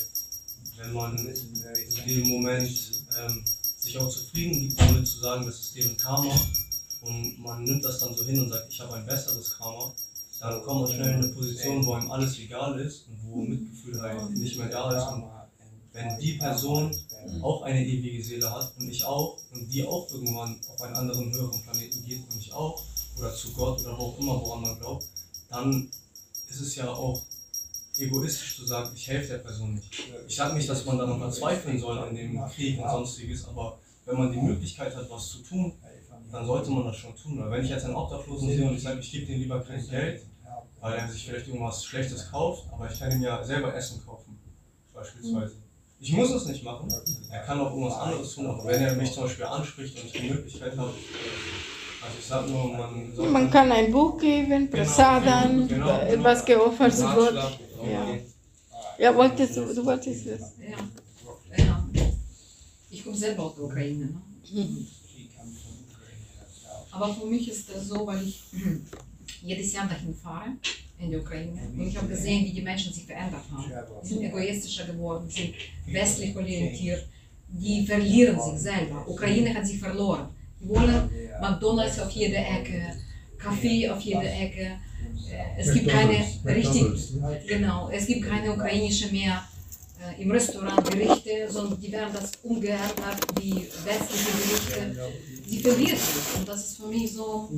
[0.77, 2.71] wenn man in dem Moment
[3.19, 3.43] ähm,
[3.77, 6.33] sich auch zufrieden gibt, damit zu sagen, das ist deren Karma
[7.01, 9.93] und man nimmt das dann so hin und sagt, ich habe ein besseres Karma,
[10.39, 14.01] dann kommt man schnell in eine Position, wo einem alles egal ist und wo Mitgefühl
[14.01, 15.40] halt nicht mehr da ist.
[15.93, 16.95] Wenn die Person
[17.41, 21.33] auch eine ewige Seele hat und ich auch und die auch irgendwann auf einen anderen
[21.33, 22.81] höheren Planeten geht und ich auch
[23.17, 25.05] oder zu Gott oder wo auch immer, woran man glaubt,
[25.49, 25.89] dann
[26.47, 27.21] ist es ja auch
[27.97, 29.93] egoistisch zu sagen, ich helfe der Person nicht.
[30.27, 33.77] Ich sage nicht, dass man da nochmal zweifeln soll an dem Krieg und sonstiges, aber
[34.05, 35.73] wenn man die Möglichkeit hat, was zu tun,
[36.31, 37.39] dann sollte man das schon tun.
[37.39, 39.85] Weil wenn ich jetzt einen Obdachlosen sehe und ich sage, ich gebe dem lieber kein
[39.87, 40.23] Geld,
[40.79, 44.39] weil er sich vielleicht irgendwas Schlechtes kauft, aber ich kann ihm ja selber Essen kaufen,
[44.93, 45.60] beispielsweise.
[46.03, 46.91] Ich muss es nicht machen,
[47.29, 50.11] er kann auch irgendwas anderes tun, aber wenn er mich zum Beispiel anspricht und ich
[50.13, 53.31] die Möglichkeit habe, also ich sage nur, man sollte...
[53.31, 55.99] Man kann ein Buch geben, Prasadam, Genau, genau.
[56.01, 57.35] etwas geopfert zu Gott.
[57.35, 58.17] Ratschlag, Ja.
[58.97, 60.41] Ja, wolltest du, du wolltest es.
[60.59, 60.77] Ja.
[61.57, 61.85] Ja.
[62.89, 64.09] Ich komme selber aus der Ukraine.
[64.53, 64.85] Ne?
[66.91, 68.43] Aber für mich ist das so, weil ich
[69.41, 70.49] jedes Jahr dahin fahre,
[70.99, 71.59] in die Ukraine.
[71.75, 73.71] Und ich habe gesehen, wie die Menschen sich verändert haben.
[74.03, 75.53] Die sind egoistischer geworden, sind
[75.87, 77.07] westlich orientiert,
[77.47, 79.07] die verlieren sich selber.
[79.07, 80.29] Ukraine hat sich verloren.
[80.61, 81.09] Die wollen
[81.41, 82.93] McDonalds auf jeder Ecke,
[83.37, 84.77] Kaffee auf jeder Ecke.
[85.57, 87.13] Es gibt keine richtig,
[87.47, 89.43] genau, es gibt keine ukrainische mehr
[90.01, 95.11] äh, im Restaurant Gerichte, sondern die werden das umgeändert, die westliche Gerichte.
[95.47, 96.39] Sie verlieren sich.
[96.39, 97.49] Und das ist für mich so,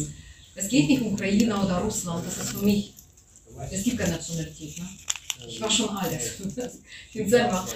[0.56, 2.94] es geht nicht um Ukraine oder Russland, das ist für mich,
[3.72, 4.78] es gibt keine Nationalität.
[4.78, 4.88] Ne?
[5.48, 6.38] Ich war schon alles.
[7.10, 7.68] Ich bin selber,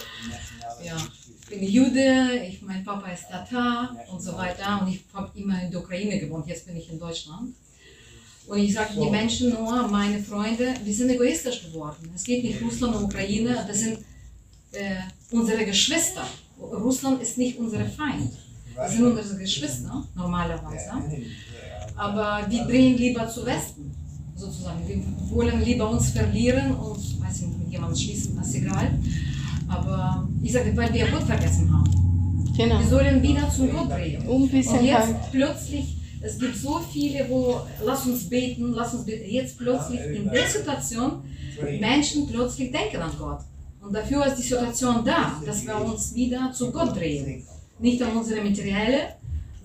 [0.83, 0.97] ja,
[1.41, 5.61] ich bin Jude, ich, mein Papa ist Tatar und so weiter und ich habe immer
[5.61, 7.53] in der Ukraine gewohnt, jetzt bin ich in Deutschland.
[8.47, 12.09] Und ich sage die Menschen nur, meine Freunde, wir sind egoistisch geworden.
[12.15, 13.99] Es geht nicht Russland und Ukraine, das sind
[14.71, 15.01] äh,
[15.31, 16.25] unsere Geschwister.
[16.59, 18.31] Russland ist nicht unser Feind.
[18.75, 20.91] Das sind unsere Geschwister, normalerweise.
[21.97, 23.91] Aber wir drehen lieber zu Westen,
[24.35, 24.87] sozusagen.
[24.87, 25.01] Wir
[25.35, 28.91] wollen lieber uns verlieren und, weiß ich nicht, mit jemandem schließen, das ist egal.
[29.67, 32.53] Aber ich sage, weil wir Gott vergessen haben.
[32.55, 32.79] Genau.
[32.79, 34.27] Wir sollen wieder zu Gott drehen.
[34.27, 38.71] Um ein bisschen Und jetzt halt- plötzlich, es gibt so viele, wo, lass uns beten,
[38.73, 39.29] lass uns beten.
[39.29, 41.23] Jetzt plötzlich in der Situation,
[41.79, 43.39] Menschen plötzlich denken an Gott.
[43.81, 47.43] Und dafür ist die Situation da, dass wir uns wieder zu Gott drehen.
[47.79, 49.16] Nicht an unsere materielle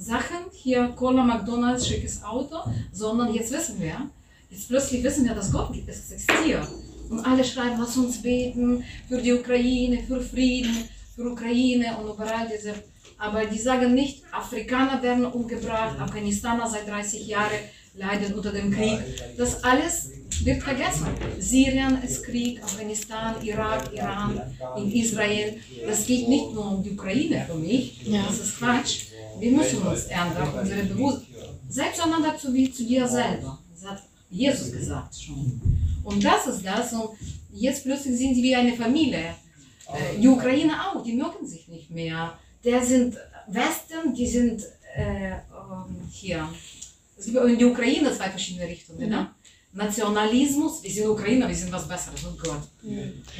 [0.03, 2.57] Sachen, hier Cola, McDonalds, schickes Auto,
[2.92, 4.11] sondern jetzt wissen wir,
[4.50, 6.66] jetzt plötzlich wissen wir, dass Gott gibt, es existiert.
[7.09, 12.48] Und alle schreiben, lass uns beten für die Ukraine, für Frieden, für Ukraine und überall
[12.53, 12.74] diese.
[13.18, 17.61] Aber die sagen nicht, Afrikaner werden umgebracht, Afghanistan seit 30 Jahren
[17.94, 18.98] leiden unter dem Krieg.
[19.36, 20.11] Das alles
[20.42, 21.07] wird vergessen.
[21.38, 24.40] Syrien ist Krieg, Afghanistan, Irak, Iran,
[24.78, 25.59] in Israel.
[25.86, 28.03] Das geht nicht nur um die Ukraine für mich.
[28.05, 28.24] Ja.
[28.26, 29.11] Das ist Quatsch.
[29.39, 31.26] Wir müssen uns ändern, unsere Bewusstsein.
[31.68, 33.59] Sei zueinander zu, wie zu dir selber.
[33.74, 35.61] Das hat Jesus gesagt schon.
[36.05, 36.93] Und das ist das.
[36.93, 37.11] Und
[37.53, 39.35] jetzt plötzlich sind sie wie eine Familie.
[39.89, 42.39] Äh, Die Ukraine auch, die mögen sich nicht mehr.
[42.64, 43.16] Der sind
[43.49, 44.62] Westen, die sind
[44.97, 46.49] äh, ähm, hier.
[47.16, 49.09] Es gibt auch in der Ukraine zwei verschiedene Richtungen.
[49.09, 49.30] Ne?
[49.74, 52.61] Nationalismus, wir sind Ukrainer, wir sind was Besseres, oh Gott.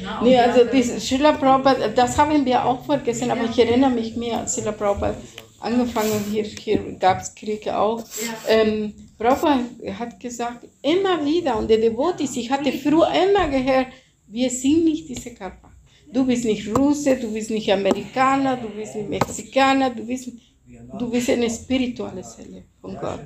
[0.01, 3.91] Na, und Nee, also das Schiller Prabhupada, das haben wir auch vergessen, aber ich erinnere
[3.91, 5.15] mich mehr an Schiller Prabhupada.
[5.63, 7.99] Angefangen hier, hier gab es Kriege auch.
[7.99, 8.49] Ja.
[8.49, 9.63] Ähm, Prabhupada
[9.97, 13.87] hat gesagt, immer wieder, und der Devotis, ich hatte früher immer gehört,
[14.27, 15.71] wir sind nicht diese Körper.
[16.11, 20.29] Du bist nicht Russe, du bist nicht Amerikaner, du bist nicht Mexikaner, du bist,
[20.99, 23.21] du bist eine spirituelle Seele von Gott.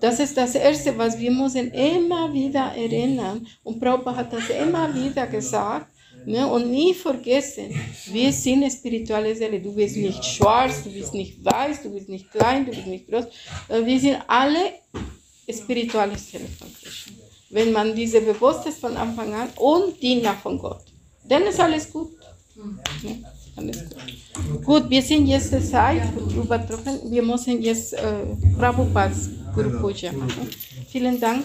[0.00, 3.46] Das ist das Erste, was wir müssen immer wieder erinnern.
[3.62, 5.86] Und Prabhupada hat das immer wieder gesagt.
[6.26, 6.44] Ne?
[6.44, 7.72] Und nie vergessen,
[8.12, 9.60] wir sind spirituelle Seele.
[9.60, 13.06] Du bist nicht schwarz, du bist nicht weiß, du bist nicht klein, du bist nicht
[13.08, 13.26] groß.
[13.68, 14.62] Äh, Wir sind alle
[15.48, 17.12] spirituelle Seele von Krishna.
[17.50, 20.82] Wenn man diese bewusst ist von Anfang an und Diener von Gott,
[21.28, 22.10] dann ist alles gut.
[23.04, 23.22] Ne?
[23.54, 24.64] Alles gut.
[24.64, 26.02] Gut, wir sind jetzt der Zeit
[26.34, 27.08] übertroffen.
[27.08, 28.00] Wir müssen jetzt äh,
[28.58, 30.50] Prabhupads Guru Puja machen.
[30.90, 31.44] Vielen Dank.